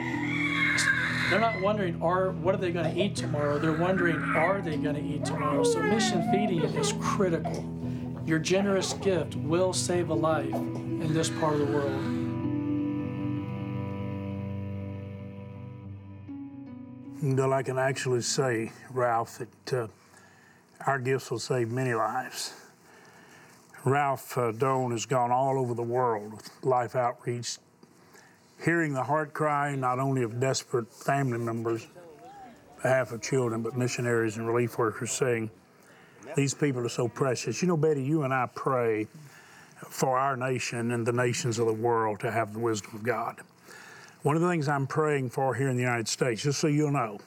They're 1.31 1.38
not 1.38 1.61
wondering, 1.61 2.03
are 2.03 2.33
what 2.33 2.57
are 2.57 2.59
they 2.59 2.73
going 2.73 2.93
to 2.93 3.01
eat 3.01 3.14
tomorrow? 3.14 3.57
They're 3.57 3.73
wondering, 3.73 4.16
are 4.35 4.61
they 4.61 4.77
going 4.77 4.97
to 4.97 5.01
eat 5.01 5.25
tomorrow? 5.25 5.62
So 5.62 5.81
mission 5.81 6.29
feeding 6.33 6.61
is 6.62 6.93
critical. 7.01 7.64
Your 8.27 8.40
generous 8.40 8.95
gift 8.95 9.37
will 9.37 9.73
save 9.73 10.09
a 10.09 10.14
life 10.14 10.53
in 10.53 11.14
this 11.14 11.31
part 11.31 11.55
of 11.55 11.61
the 11.61 11.73
world. 11.73 12.16
Well, 17.23 17.53
I 17.53 17.62
can 17.62 17.79
actually 17.79 18.23
say, 18.23 18.73
Ralph, 18.90 19.38
that 19.38 19.73
uh, 19.73 19.87
our 20.85 20.99
gifts 20.99 21.31
will 21.31 21.38
save 21.38 21.71
many 21.71 21.95
lives. 21.95 22.55
Ralph 23.85 24.37
uh, 24.37 24.51
Doan 24.51 24.90
has 24.90 25.07
gone 25.07 25.31
all 25.31 25.61
over 25.61 25.75
the 25.75 25.83
world 25.83 26.33
with 26.33 26.51
life 26.64 26.97
outreach, 26.97 27.59
hearing 28.64 28.92
the 28.92 29.03
heart 29.03 29.33
cry 29.33 29.75
not 29.75 29.99
only 29.99 30.23
of 30.23 30.40
desperate 30.40 30.92
family 30.92 31.38
members, 31.38 31.87
behalf 32.83 33.12
of 33.12 33.23
children, 33.23 33.62
but 33.62 33.77
missionaries 33.77 34.37
and 34.37 34.46
relief 34.46 34.79
workers 34.79 35.11
saying, 35.12 35.51
These 36.37 36.55
people 36.55 36.85
are 36.85 36.88
so 36.88 37.09
precious. 37.09 37.61
You 37.62 37.68
know, 37.68 37.77
Betty, 37.77 38.03
you 38.03 38.23
and 38.23 38.33
I 38.33 38.49
pray 38.55 39.07
for 39.88 40.18
our 40.18 40.37
nation 40.37 40.92
and 40.92 41.07
the 41.07 41.12
nations 41.12 41.59
of 41.59 41.66
the 41.66 41.73
world 41.73 42.20
to 42.20 42.31
have 42.31 42.53
the 42.53 42.59
wisdom 42.59 42.94
of 42.94 43.03
God. 43.03 43.40
One 44.23 44.37
of 44.37 44.42
the 44.42 44.49
things 44.49 44.68
I'm 44.68 44.87
praying 44.87 45.31
for 45.31 45.55
here 45.55 45.68
in 45.68 45.77
the 45.77 45.83
United 45.83 46.09
States, 46.09 46.42
just 46.42 46.61
so 46.61 46.66
you'll 46.66 46.90
know, 46.90 47.18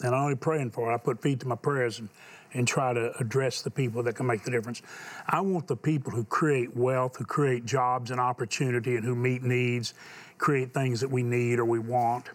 and 0.00 0.14
I'm 0.14 0.22
only 0.22 0.34
praying 0.34 0.70
for 0.70 0.90
it, 0.90 0.94
I 0.94 0.98
put 0.98 1.22
feet 1.22 1.40
to 1.40 1.48
my 1.48 1.54
prayers 1.54 1.98
and, 1.98 2.08
and 2.54 2.68
try 2.68 2.92
to 2.92 3.16
address 3.18 3.62
the 3.62 3.70
people 3.70 4.02
that 4.02 4.14
can 4.14 4.26
make 4.26 4.42
the 4.42 4.50
difference. 4.50 4.82
I 5.26 5.40
want 5.40 5.66
the 5.66 5.76
people 5.76 6.12
who 6.12 6.24
create 6.24 6.76
wealth, 6.76 7.16
who 7.16 7.24
create 7.24 7.64
jobs 7.64 8.10
and 8.10 8.20
opportunity, 8.20 8.96
and 8.96 9.04
who 9.04 9.14
meet 9.14 9.42
needs, 9.42 9.94
create 10.38 10.74
things 10.74 11.00
that 11.00 11.10
we 11.10 11.22
need 11.22 11.58
or 11.58 11.64
we 11.64 11.78
want. 11.78 12.30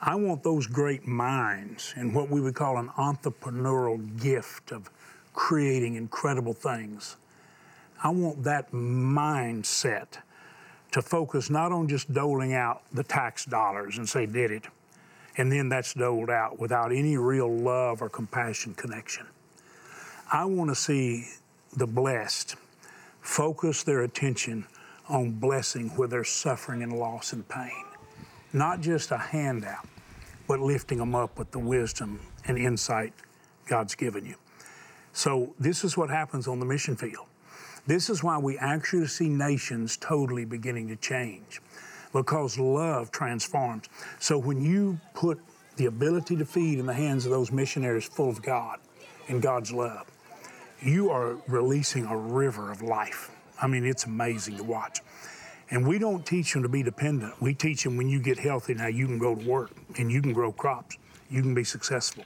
I 0.00 0.16
want 0.16 0.42
those 0.42 0.66
great 0.66 1.06
minds 1.06 1.94
and 1.96 2.14
what 2.14 2.28
we 2.28 2.40
would 2.40 2.54
call 2.54 2.78
an 2.78 2.88
entrepreneurial 2.98 4.20
gift 4.20 4.72
of 4.72 4.90
creating 5.32 5.94
incredible 5.94 6.52
things. 6.52 7.16
I 8.02 8.10
want 8.10 8.42
that 8.42 8.72
mindset 8.72 10.18
to 10.90 11.00
focus 11.00 11.50
not 11.50 11.70
on 11.72 11.88
just 11.88 12.12
doling 12.12 12.52
out 12.52 12.82
the 12.92 13.04
tax 13.04 13.44
dollars 13.44 13.96
and 13.98 14.08
say, 14.08 14.26
did 14.26 14.50
it, 14.50 14.64
and 15.36 15.50
then 15.50 15.68
that's 15.68 15.94
doled 15.94 16.30
out 16.30 16.58
without 16.58 16.92
any 16.92 17.16
real 17.16 17.50
love 17.50 18.02
or 18.02 18.08
compassion 18.08 18.74
connection. 18.74 19.26
I 20.30 20.44
want 20.44 20.70
to 20.70 20.74
see 20.74 21.28
the 21.76 21.86
blessed 21.86 22.56
focus 23.20 23.82
their 23.82 24.02
attention 24.02 24.66
on 25.08 25.30
blessing 25.32 25.88
where 25.90 26.08
there's 26.08 26.28
suffering 26.28 26.82
and 26.82 26.92
loss 26.92 27.32
and 27.32 27.48
pain. 27.48 27.84
Not 28.52 28.80
just 28.80 29.10
a 29.10 29.18
handout, 29.18 29.86
but 30.46 30.60
lifting 30.60 30.98
them 30.98 31.14
up 31.14 31.38
with 31.38 31.50
the 31.50 31.58
wisdom 31.58 32.20
and 32.46 32.58
insight 32.58 33.12
God's 33.66 33.94
given 33.94 34.26
you. 34.26 34.34
So, 35.12 35.54
this 35.60 35.84
is 35.84 35.96
what 35.96 36.08
happens 36.10 36.48
on 36.48 36.58
the 36.58 36.66
mission 36.66 36.96
field. 36.96 37.26
This 37.86 38.08
is 38.08 38.22
why 38.22 38.38
we 38.38 38.56
actually 38.58 39.06
see 39.06 39.28
nations 39.28 39.96
totally 39.96 40.44
beginning 40.44 40.88
to 40.88 40.96
change 40.96 41.60
because 42.12 42.58
love 42.58 43.10
transforms. 43.10 43.88
So 44.18 44.38
when 44.38 44.62
you 44.62 44.98
put 45.14 45.40
the 45.76 45.86
ability 45.86 46.36
to 46.36 46.44
feed 46.44 46.78
in 46.78 46.86
the 46.86 46.94
hands 46.94 47.24
of 47.24 47.32
those 47.32 47.50
missionaries 47.50 48.04
full 48.04 48.28
of 48.28 48.42
God 48.42 48.78
and 49.28 49.40
God's 49.40 49.72
love, 49.72 50.06
you 50.80 51.10
are 51.10 51.36
releasing 51.46 52.06
a 52.06 52.16
river 52.16 52.70
of 52.70 52.82
life. 52.82 53.30
I 53.60 53.66
mean, 53.66 53.86
it's 53.86 54.04
amazing 54.04 54.56
to 54.56 54.64
watch. 54.64 55.00
And 55.70 55.86
we 55.86 55.98
don't 55.98 56.26
teach 56.26 56.52
them 56.52 56.62
to 56.62 56.68
be 56.68 56.82
dependent. 56.82 57.40
We 57.40 57.54
teach 57.54 57.84
them 57.84 57.96
when 57.96 58.08
you 58.08 58.20
get 58.20 58.38
healthy, 58.38 58.74
now 58.74 58.88
you 58.88 59.06
can 59.06 59.18
go 59.18 59.34
to 59.34 59.48
work 59.48 59.70
and 59.96 60.12
you 60.12 60.20
can 60.20 60.32
grow 60.32 60.52
crops, 60.52 60.98
you 61.30 61.40
can 61.40 61.54
be 61.54 61.64
successful. 61.64 62.24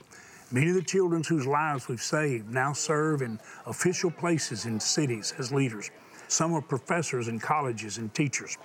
Many 0.51 0.69
of 0.69 0.75
the 0.75 0.81
children 0.81 1.23
whose 1.23 1.45
lives 1.45 1.87
we've 1.87 2.01
saved 2.01 2.53
now 2.53 2.73
serve 2.73 3.21
in 3.21 3.39
official 3.65 4.09
places 4.09 4.65
in 4.65 4.79
cities 4.79 5.33
as 5.37 5.51
leaders. 5.51 5.91
Some 6.29 6.53
are 6.53 6.61
professors 6.61 7.27
in 7.27 7.39
colleges 7.39 7.97
and 7.97 8.13
teachers. 8.13 8.57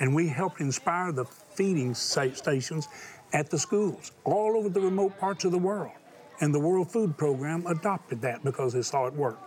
And 0.00 0.14
we 0.14 0.28
helped 0.28 0.60
inspire 0.60 1.12
the 1.12 1.24
feeding 1.24 1.94
stations 1.94 2.88
at 3.32 3.50
the 3.50 3.58
schools 3.58 4.12
all 4.24 4.56
over 4.56 4.68
the 4.68 4.80
remote 4.80 5.18
parts 5.18 5.44
of 5.44 5.52
the 5.52 5.58
world. 5.58 5.92
And 6.40 6.54
the 6.54 6.58
World 6.58 6.90
Food 6.90 7.16
Program 7.18 7.66
adopted 7.66 8.22
that 8.22 8.42
because 8.42 8.72
they 8.72 8.82
saw 8.82 9.06
it 9.06 9.14
work. 9.14 9.38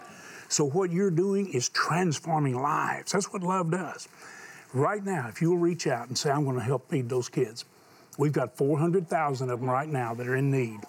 So, 0.48 0.66
what 0.70 0.92
you're 0.92 1.10
doing 1.10 1.52
is 1.52 1.70
transforming 1.70 2.62
lives. 2.62 3.14
That's 3.14 3.34
what 3.34 3.42
love 3.42 3.72
does. 3.72 4.08
Right 4.74 5.04
now, 5.04 5.28
if 5.28 5.42
you'll 5.42 5.58
reach 5.58 5.88
out 5.88 6.08
and 6.08 6.18
say, 6.18 6.30
I'm 6.30 6.44
going 6.44 6.58
to 6.58 6.64
help 6.64 6.90
feed 6.90 7.10
those 7.10 7.30
kids, 7.30 7.66
we've 8.20 8.32
got 8.32 8.56
400,000 8.56 9.50
of 9.50 9.60
them 9.60 9.70
right 9.70 9.90
now 9.90 10.14
that 10.14 10.28
are 10.28 10.36
in 10.36 10.52
need 10.52 10.80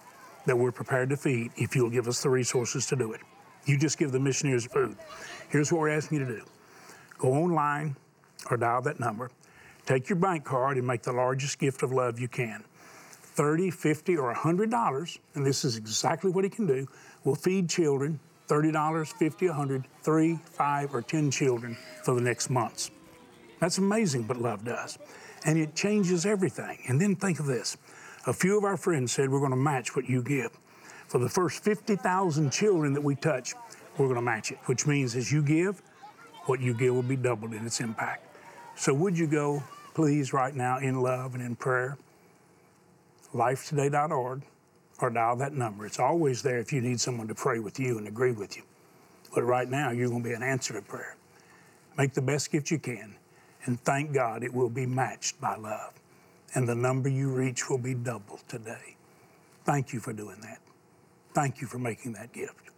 that 0.46 0.56
we're 0.56 0.72
prepared 0.72 1.08
to 1.10 1.16
feed 1.16 1.50
if 1.56 1.74
you'll 1.74 1.90
give 1.90 2.08
us 2.08 2.22
the 2.22 2.28
resources 2.28 2.86
to 2.86 2.96
do 2.96 3.12
it. 3.12 3.20
You 3.64 3.78
just 3.78 3.98
give 3.98 4.12
the 4.12 4.20
missionaries 4.20 4.66
food. 4.66 4.96
Here's 5.48 5.72
what 5.72 5.80
we're 5.80 5.90
asking 5.90 6.20
you 6.20 6.26
to 6.26 6.32
do 6.32 6.44
go 7.18 7.32
online 7.32 7.96
or 8.50 8.56
dial 8.56 8.82
that 8.82 9.00
number, 9.00 9.30
take 9.86 10.08
your 10.08 10.16
bank 10.16 10.44
card, 10.44 10.76
and 10.76 10.86
make 10.86 11.02
the 11.02 11.12
largest 11.12 11.58
gift 11.58 11.82
of 11.82 11.92
love 11.92 12.18
you 12.18 12.28
can. 12.28 12.64
30, 13.22 13.70
50, 13.70 14.16
or 14.16 14.32
$100, 14.34 15.18
and 15.34 15.44
this 15.44 15.64
is 15.64 15.76
exactly 15.76 16.30
what 16.30 16.44
he 16.44 16.50
can 16.50 16.66
do, 16.66 16.86
will 17.24 17.34
feed 17.34 17.68
children 17.68 18.20
$30, 18.48 19.06
50, 19.12 19.46
100, 19.46 19.84
3, 20.02 20.38
5, 20.44 20.94
or 20.94 21.02
10 21.02 21.30
children 21.30 21.76
for 22.02 22.14
the 22.14 22.20
next 22.20 22.50
months. 22.50 22.90
That's 23.58 23.78
amazing 23.78 24.26
what 24.28 24.36
love 24.38 24.64
does. 24.64 24.98
And 25.46 25.58
it 25.58 25.74
changes 25.74 26.26
everything. 26.26 26.78
And 26.88 27.00
then 27.00 27.16
think 27.16 27.40
of 27.40 27.46
this 27.46 27.76
a 28.26 28.32
few 28.32 28.56
of 28.56 28.64
our 28.64 28.76
friends 28.76 29.12
said, 29.12 29.30
We're 29.30 29.40
going 29.40 29.50
to 29.50 29.56
match 29.56 29.94
what 29.94 30.08
you 30.08 30.22
give. 30.22 30.50
For 31.08 31.18
the 31.18 31.28
first 31.28 31.62
50,000 31.62 32.50
children 32.50 32.92
that 32.94 33.02
we 33.02 33.14
touch, 33.14 33.54
we're 33.98 34.06
going 34.06 34.16
to 34.16 34.22
match 34.22 34.50
it, 34.50 34.58
which 34.64 34.86
means 34.86 35.14
as 35.14 35.30
you 35.30 35.42
give, 35.42 35.82
what 36.46 36.60
you 36.60 36.74
give 36.74 36.94
will 36.94 37.02
be 37.02 37.16
doubled 37.16 37.52
in 37.52 37.64
its 37.64 37.80
impact. 37.80 38.36
So, 38.76 38.92
would 38.94 39.16
you 39.16 39.26
go, 39.26 39.62
please, 39.94 40.32
right 40.32 40.54
now 40.54 40.78
in 40.78 41.00
love 41.00 41.34
and 41.34 41.42
in 41.42 41.56
prayer? 41.56 41.96
Lifetoday.org 43.32 44.42
or 45.00 45.10
dial 45.10 45.36
that 45.36 45.54
number. 45.54 45.86
It's 45.86 45.98
always 45.98 46.42
there 46.42 46.58
if 46.58 46.72
you 46.72 46.80
need 46.80 47.00
someone 47.00 47.28
to 47.28 47.34
pray 47.34 47.58
with 47.58 47.80
you 47.80 47.98
and 47.98 48.06
agree 48.06 48.32
with 48.32 48.56
you. 48.56 48.62
But 49.34 49.42
right 49.42 49.68
now, 49.68 49.90
you're 49.90 50.08
going 50.08 50.22
to 50.22 50.28
be 50.28 50.34
an 50.34 50.42
answer 50.42 50.74
to 50.74 50.82
prayer. 50.82 51.16
Make 51.98 52.14
the 52.14 52.22
best 52.22 52.52
gift 52.52 52.70
you 52.70 52.78
can, 52.78 53.16
and 53.64 53.80
thank 53.80 54.12
God 54.12 54.44
it 54.44 54.52
will 54.52 54.68
be 54.68 54.86
matched 54.86 55.40
by 55.40 55.56
love 55.56 55.94
and 56.54 56.68
the 56.68 56.74
number 56.74 57.08
you 57.08 57.30
reach 57.30 57.68
will 57.68 57.78
be 57.78 57.94
doubled 57.94 58.42
today. 58.48 58.96
Thank 59.64 59.92
you 59.92 60.00
for 60.00 60.12
doing 60.12 60.40
that. 60.42 60.60
Thank 61.32 61.60
you 61.60 61.66
for 61.66 61.78
making 61.78 62.12
that 62.12 62.32
gift. 62.32 62.70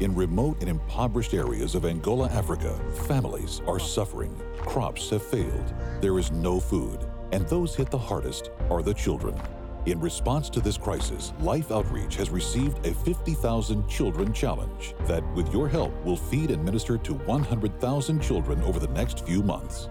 In 0.00 0.14
remote 0.14 0.56
and 0.60 0.70
impoverished 0.70 1.34
areas 1.34 1.74
of 1.74 1.84
Angola, 1.84 2.30
Africa, 2.30 2.72
families 3.06 3.60
are 3.66 3.78
suffering. 3.78 4.34
Crops 4.60 5.10
have 5.10 5.22
failed. 5.22 5.74
There 6.00 6.18
is 6.18 6.32
no 6.32 6.58
food. 6.58 7.04
And 7.32 7.46
those 7.46 7.74
hit 7.74 7.90
the 7.90 7.98
hardest 7.98 8.50
are 8.70 8.82
the 8.82 8.94
children. 8.94 9.38
In 9.84 10.00
response 10.00 10.48
to 10.50 10.60
this 10.60 10.78
crisis, 10.78 11.34
Life 11.40 11.70
Outreach 11.70 12.16
has 12.16 12.30
received 12.30 12.86
a 12.86 12.94
50,000 12.94 13.86
Children 13.88 14.32
Challenge 14.32 14.94
that, 15.00 15.22
with 15.34 15.52
your 15.52 15.68
help, 15.68 15.92
will 16.02 16.16
feed 16.16 16.50
and 16.50 16.64
minister 16.64 16.96
to 16.96 17.12
100,000 17.12 18.22
children 18.22 18.62
over 18.62 18.80
the 18.80 18.88
next 18.88 19.26
few 19.26 19.42
months. 19.42 19.90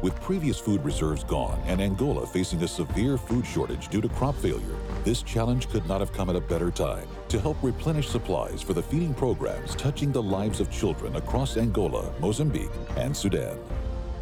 With 0.00 0.14
previous 0.20 0.60
food 0.60 0.84
reserves 0.84 1.24
gone 1.24 1.60
and 1.66 1.80
Angola 1.80 2.24
facing 2.24 2.62
a 2.62 2.68
severe 2.68 3.18
food 3.18 3.44
shortage 3.44 3.88
due 3.88 4.00
to 4.00 4.08
crop 4.10 4.36
failure, 4.36 4.76
this 5.02 5.22
challenge 5.22 5.68
could 5.70 5.86
not 5.88 6.00
have 6.00 6.12
come 6.12 6.30
at 6.30 6.36
a 6.36 6.40
better 6.40 6.70
time 6.70 7.08
to 7.30 7.40
help 7.40 7.56
replenish 7.62 8.08
supplies 8.08 8.60
for 8.60 8.74
the 8.74 8.82
feeding 8.82 9.14
programs 9.14 9.76
touching 9.76 10.10
the 10.10 10.20
lives 10.22 10.58
of 10.58 10.68
children 10.70 11.14
across 11.14 11.56
Angola, 11.56 12.12
Mozambique, 12.18 12.70
and 12.96 13.16
Sudan. 13.16 13.56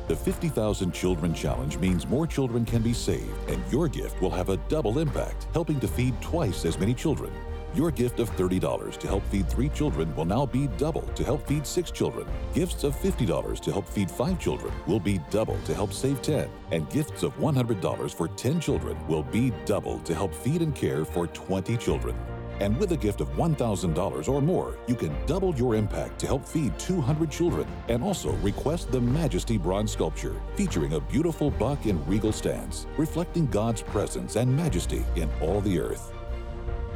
The 0.09 0.17
50,000 0.17 0.93
Children 0.93 1.33
Challenge 1.33 1.79
means 1.79 2.07
more 2.07 2.27
children 2.27 2.67
can 2.67 2.83
be 2.83 2.93
saved, 2.93 3.49
and 3.49 3.63
your 3.73 3.89
gift 3.89 4.21
will 4.21 4.31
have 4.31 4.51
a 4.51 4.59
double 4.69 4.99
impact, 4.99 5.47
helping 5.55 5.81
to 5.81 5.89
feed 5.89 6.21
twice 6.21 6.67
as 6.67 6.79
many 6.79 6.93
children. 6.93 7.33
Your 7.75 7.91
gift 7.91 8.21
of 8.21 8.31
$30 8.37 8.99
to 8.99 9.07
help 9.07 9.25
feed 9.29 9.49
three 9.49 9.71
children 9.71 10.15
will 10.15 10.25
now 10.27 10.45
be 10.45 10.67
double 10.79 11.03
to 11.15 11.25
help 11.25 11.47
feed 11.47 11.67
six 11.67 11.91
children. 11.91 12.27
Gifts 12.53 12.85
of 12.85 12.95
$50 12.95 13.61
to 13.61 13.73
help 13.73 13.89
feed 13.89 14.11
five 14.11 14.39
children 14.39 14.73
will 14.87 15.01
be 15.01 15.19
double 15.31 15.59
to 15.63 15.75
help 15.75 15.95
save 15.95 16.21
10. 16.21 16.49
And 16.73 16.89
gifts 16.91 17.23
of 17.23 17.35
$100 17.39 18.15
for 18.15 18.29
10 18.29 18.61
children 18.61 18.99
will 19.07 19.23
be 19.23 19.53
double 19.65 19.99
to 20.01 20.15
help 20.15 20.35
feed 20.35 20.61
and 20.61 20.75
care 20.75 21.05
for 21.05 21.27
20 21.29 21.77
children. 21.79 22.17
And 22.61 22.77
with 22.79 22.93
a 22.93 22.97
gift 22.97 23.21
of 23.21 23.29
$1,000 23.31 24.29
or 24.29 24.43
more, 24.43 24.77
you 24.87 24.95
can 24.95 25.15
double 25.27 25.55
your 25.55 25.75
impact 25.75 26.19
to 26.21 26.27
help 26.27 26.47
feed 26.47 26.79
200 26.79 27.31
children. 27.31 27.67
And 27.89 28.03
also 28.03 28.33
request 28.37 28.91
the 28.91 29.01
Majesty 29.01 29.59
Bronze 29.59 29.93
Sculpture, 29.93 30.41
featuring 30.57 30.95
a 30.95 31.01
beautiful 31.01 31.51
buck 31.51 31.87
in 31.87 32.05
regal 32.07 32.33
stance, 32.33 32.87
reflecting 32.97 33.47
God's 33.47 33.83
presence 33.83 34.37
and 34.37 34.55
majesty 34.55 35.05
in 35.17 35.31
all 35.41 35.61
the 35.61 35.79
earth. 35.79 36.13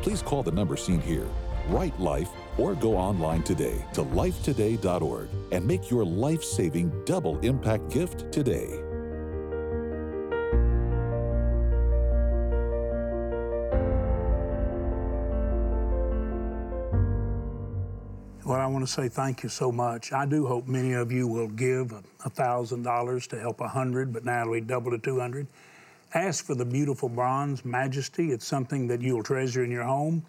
Please 0.01 0.23
call 0.23 0.43
the 0.43 0.51
number 0.51 0.77
seen 0.77 1.01
here, 1.01 1.29
Write 1.69 1.99
Life, 2.01 2.31
or 2.59 2.75
go 2.75 2.97
online 2.97 3.43
today 3.43 3.85
to 3.95 4.03
lifetoday.org 4.03 5.29
and 5.53 5.67
make 5.67 5.91
your 5.91 6.05
life 6.05 6.43
saving 6.43 6.93
double 7.05 7.39
impact 7.41 7.89
gift 7.91 8.33
today. 8.33 8.92
Well, 18.53 18.61
I 18.61 18.67
want 18.67 18.87
to 18.87 18.93
say 18.93 19.09
thank 19.09 19.43
you 19.43 19.49
so 19.49 19.73
much. 19.73 20.13
I 20.13 20.27
do 20.27 20.47
hope 20.47 20.69
many 20.69 20.93
of 20.93 21.11
you 21.11 21.27
will 21.27 21.49
give 21.49 21.91
a 22.23 22.29
thousand 22.29 22.83
dollars 22.83 23.27
to 23.29 23.41
help 23.41 23.63
a 23.63 23.69
hundred, 23.69 24.13
but 24.13 24.27
now 24.27 24.47
we 24.47 24.61
double 24.61 24.91
to 24.91 24.99
two 24.99 25.19
hundred. 25.19 25.47
Ask 26.13 26.45
for 26.45 26.55
the 26.55 26.67
beautiful 26.67 27.09
bronze 27.09 27.65
majesty. 27.65 28.31
It's 28.31 28.47
something 28.47 28.87
that 28.89 29.01
you'll 29.01 29.23
treasure 29.23 29.65
in 29.65 29.71
your 29.71 29.85
home, 29.85 30.23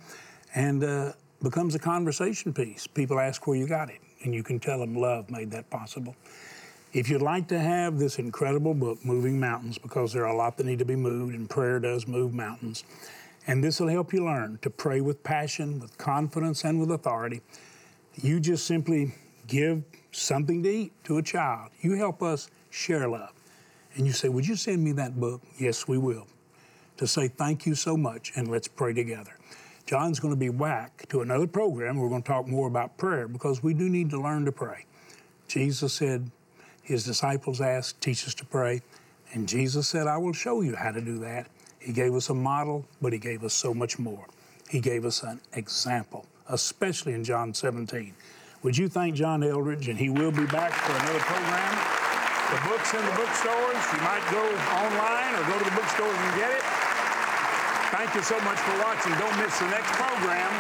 and 0.56 0.86
uh, 0.86 1.12
becomes 1.42 1.76
a 1.76 1.80
conversation 1.80 2.54
piece. 2.54 2.88
People 2.88 3.20
ask 3.20 3.46
where 3.46 3.58
you 3.58 3.68
got 3.68 3.90
it, 3.90 4.00
and 4.24 4.34
you 4.34 4.42
can 4.42 4.58
tell 4.58 4.80
them 4.80 4.96
love 4.96 5.30
made 5.30 5.52
that 5.52 5.70
possible. 5.70 6.16
If 6.94 7.10
you'd 7.10 7.22
like 7.22 7.50
to 7.50 7.60
have 7.60 8.00
this 8.00 8.20
incredible 8.20 8.74
book, 8.74 9.04
Moving 9.04 9.38
Mountains, 9.38 9.78
because 9.78 10.14
there 10.14 10.24
are 10.24 10.34
a 10.34 10.38
lot 10.38 10.56
that 10.56 10.66
need 10.66 10.80
to 10.80 10.86
be 10.86 10.96
moved, 10.96 11.36
and 11.36 11.50
prayer 11.50 11.78
does 11.78 12.08
move 12.08 12.34
mountains, 12.34 12.86
and 13.48 13.62
this 13.62 13.82
will 13.82 13.90
help 13.90 14.14
you 14.14 14.24
learn 14.24 14.60
to 14.62 14.70
pray 14.70 15.02
with 15.02 15.22
passion, 15.26 15.82
with 15.82 15.98
confidence, 15.98 16.64
and 16.64 16.80
with 16.80 16.90
authority. 16.90 17.42
You 18.22 18.40
just 18.40 18.66
simply 18.68 19.14
give 19.48 19.84
something 20.12 20.62
to 20.64 20.70
eat 20.70 21.04
to 21.06 21.18
a 21.18 21.24
child. 21.24 21.72
You 21.82 21.94
help 21.94 22.22
us 22.22 22.50
share 22.70 23.08
love. 23.08 23.34
And 23.96 24.06
you 24.06 24.14
say, 24.14 24.30
Would 24.30 24.48
you 24.48 24.56
send 24.56 24.84
me 24.84 24.92
that 24.94 25.20
book? 25.20 25.42
Yes, 25.58 25.88
we 25.88 25.98
will. 25.98 26.28
To 26.98 27.08
say 27.08 27.28
thank 27.28 27.66
you 27.66 27.74
so 27.76 27.98
much 27.98 28.32
and 28.36 28.50
let's 28.50 28.68
pray 28.68 28.94
together. 28.94 29.36
John's 29.86 30.20
going 30.20 30.34
to 30.34 30.40
be 30.40 30.50
back 30.50 31.06
to 31.10 31.22
another 31.22 31.48
program. 31.48 31.98
We're 31.98 32.10
going 32.10 32.22
to 32.22 32.28
talk 32.28 32.48
more 32.48 32.68
about 32.68 32.98
prayer 32.98 33.28
because 33.28 33.62
we 33.64 33.74
do 33.74 33.90
need 33.90 34.10
to 34.12 34.22
learn 34.22 34.46
to 34.46 34.52
pray. 34.52 34.86
Jesus 35.48 35.94
said, 35.94 36.30
His 36.84 37.04
disciples 37.04 37.62
asked, 37.62 38.00
Teach 38.00 38.28
us 38.28 38.36
to 38.36 38.46
pray. 38.46 38.82
And 39.34 39.48
Jesus 39.48 39.88
said, 39.88 40.06
I 40.06 40.18
will 40.18 40.34
show 40.34 40.62
you 40.62 40.76
how 40.76 40.92
to 40.92 41.02
do 41.02 41.18
that. 41.20 41.48
He 41.80 41.92
gave 41.92 42.14
us 42.14 42.30
a 42.30 42.34
model, 42.34 42.86
but 43.02 43.12
He 43.12 43.20
gave 43.20 43.44
us 43.44 43.54
so 43.54 43.74
much 43.74 43.98
more. 43.98 44.28
He 44.70 44.80
gave 44.80 45.04
us 45.04 45.24
an 45.24 45.42
example 45.54 46.28
especially 46.50 47.14
in 47.14 47.24
John 47.24 47.54
17. 47.54 48.14
Would 48.64 48.78
you 48.78 48.88
thank 48.88 49.16
John 49.16 49.44
Eldredge? 49.44 49.90
And 49.90 49.98
he 49.98 50.10
will 50.10 50.32
be 50.32 50.46
back 50.48 50.72
for 50.72 50.92
another 50.92 51.20
program. 51.20 51.74
The 52.52 52.60
book's 52.70 52.94
in 52.94 53.04
the 53.04 53.16
bookstores. 53.18 53.82
You 53.92 54.02
might 54.04 54.24
go 54.32 54.44
online 54.78 55.32
or 55.36 55.44
go 55.52 55.58
to 55.60 55.66
the 55.66 55.76
bookstores 55.76 56.16
and 56.16 56.34
get 56.40 56.52
it. 56.52 56.64
Thank 57.92 58.16
you 58.16 58.24
so 58.24 58.40
much 58.42 58.60
for 58.60 58.76
watching. 58.82 59.14
Don't 59.20 59.38
miss 59.38 59.58
the 59.60 59.70
next 59.70 59.92
program. 60.00 60.52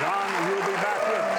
John 0.00 0.28
will 0.50 0.64
be 0.66 0.76
back 0.82 1.00
with 1.06 1.31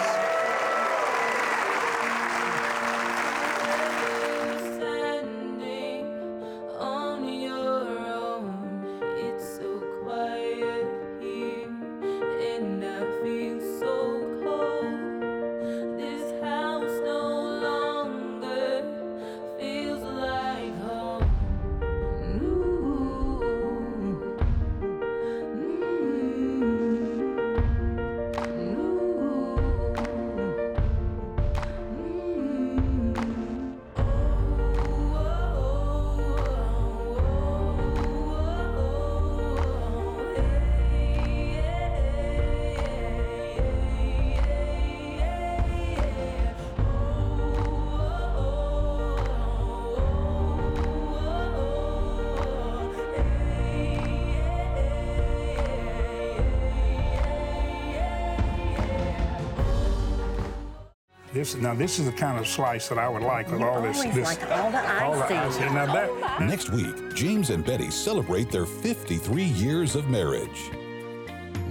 This, 61.43 61.57
now 61.57 61.73
this 61.73 61.99
is 61.99 62.05
the 62.05 62.13
kind 62.13 62.39
of 62.39 62.47
slice 62.47 62.87
that 62.87 62.97
I 62.97 63.09
would 63.09 63.21
like 63.21 63.51
with 63.51 63.59
You 63.59 63.67
all 63.67 63.81
this. 63.81 64.01
this 64.01 64.15
like 64.39 64.49
all 64.49 64.71
the 64.71 65.03
all 65.03 65.11
the 65.11 65.25
icing. 65.25 65.37
icing. 65.37 65.73
Now 65.73 65.93
that, 65.93 66.09
oh, 66.09 66.45
Next 66.45 66.69
week, 66.69 67.13
James 67.13 67.49
and 67.49 67.65
Betty 67.65 67.91
celebrate 67.91 68.49
their 68.49 68.65
53 68.65 69.43
years 69.43 69.97
of 69.97 70.07
marriage. 70.07 70.71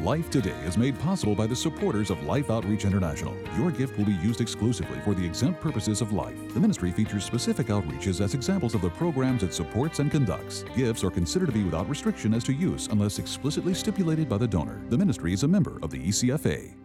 Life 0.03 0.29
Today 0.29 0.61
is 0.67 0.77
made 0.77 0.99
possible 0.99 1.35
by 1.35 1.47
the 1.47 1.57
supporters 1.57 2.11
of 2.11 2.23
Life 2.25 2.51
Outreach 2.51 2.85
International. 2.85 3.35
Your 3.57 3.71
gift 3.71 3.97
will 3.97 4.05
be 4.05 4.13
used 4.13 4.43
exclusively 4.43 5.01
for 5.07 5.15
the 5.15 5.25
exempt 5.25 5.59
purposes 5.63 6.03
of 6.03 6.13
life. 6.13 6.37
The 6.53 6.61
ministry 6.61 6.91
features 6.91 7.25
specific 7.25 7.69
outreaches 7.69 8.21
as 8.21 8.35
examples 8.35 8.75
of 8.75 8.83
the 8.83 8.91
programs 8.91 9.43
it 9.43 9.55
supports 9.55 10.01
and 10.01 10.11
conducts. 10.11 10.67
Gifts 10.77 11.03
are 11.03 11.11
considered 11.11 11.47
to 11.47 11.53
be 11.53 11.65
without 11.65 11.89
restriction 11.89 12.35
as 12.35 12.45
to 12.45 12.53
use 12.53 12.89
unless 12.89 13.19
explicitly 13.19 13.73
stipulated 13.73 14.29
by 14.29 14.37
the 14.37 14.47
donor. 14.47 14.83
The 14.91 14.99
ministry 14.99 15.33
is 15.33 15.45
a 15.45 15.49
member 15.49 15.79
of 15.83 15.91
the 15.91 15.99
ECFA. 15.99 16.82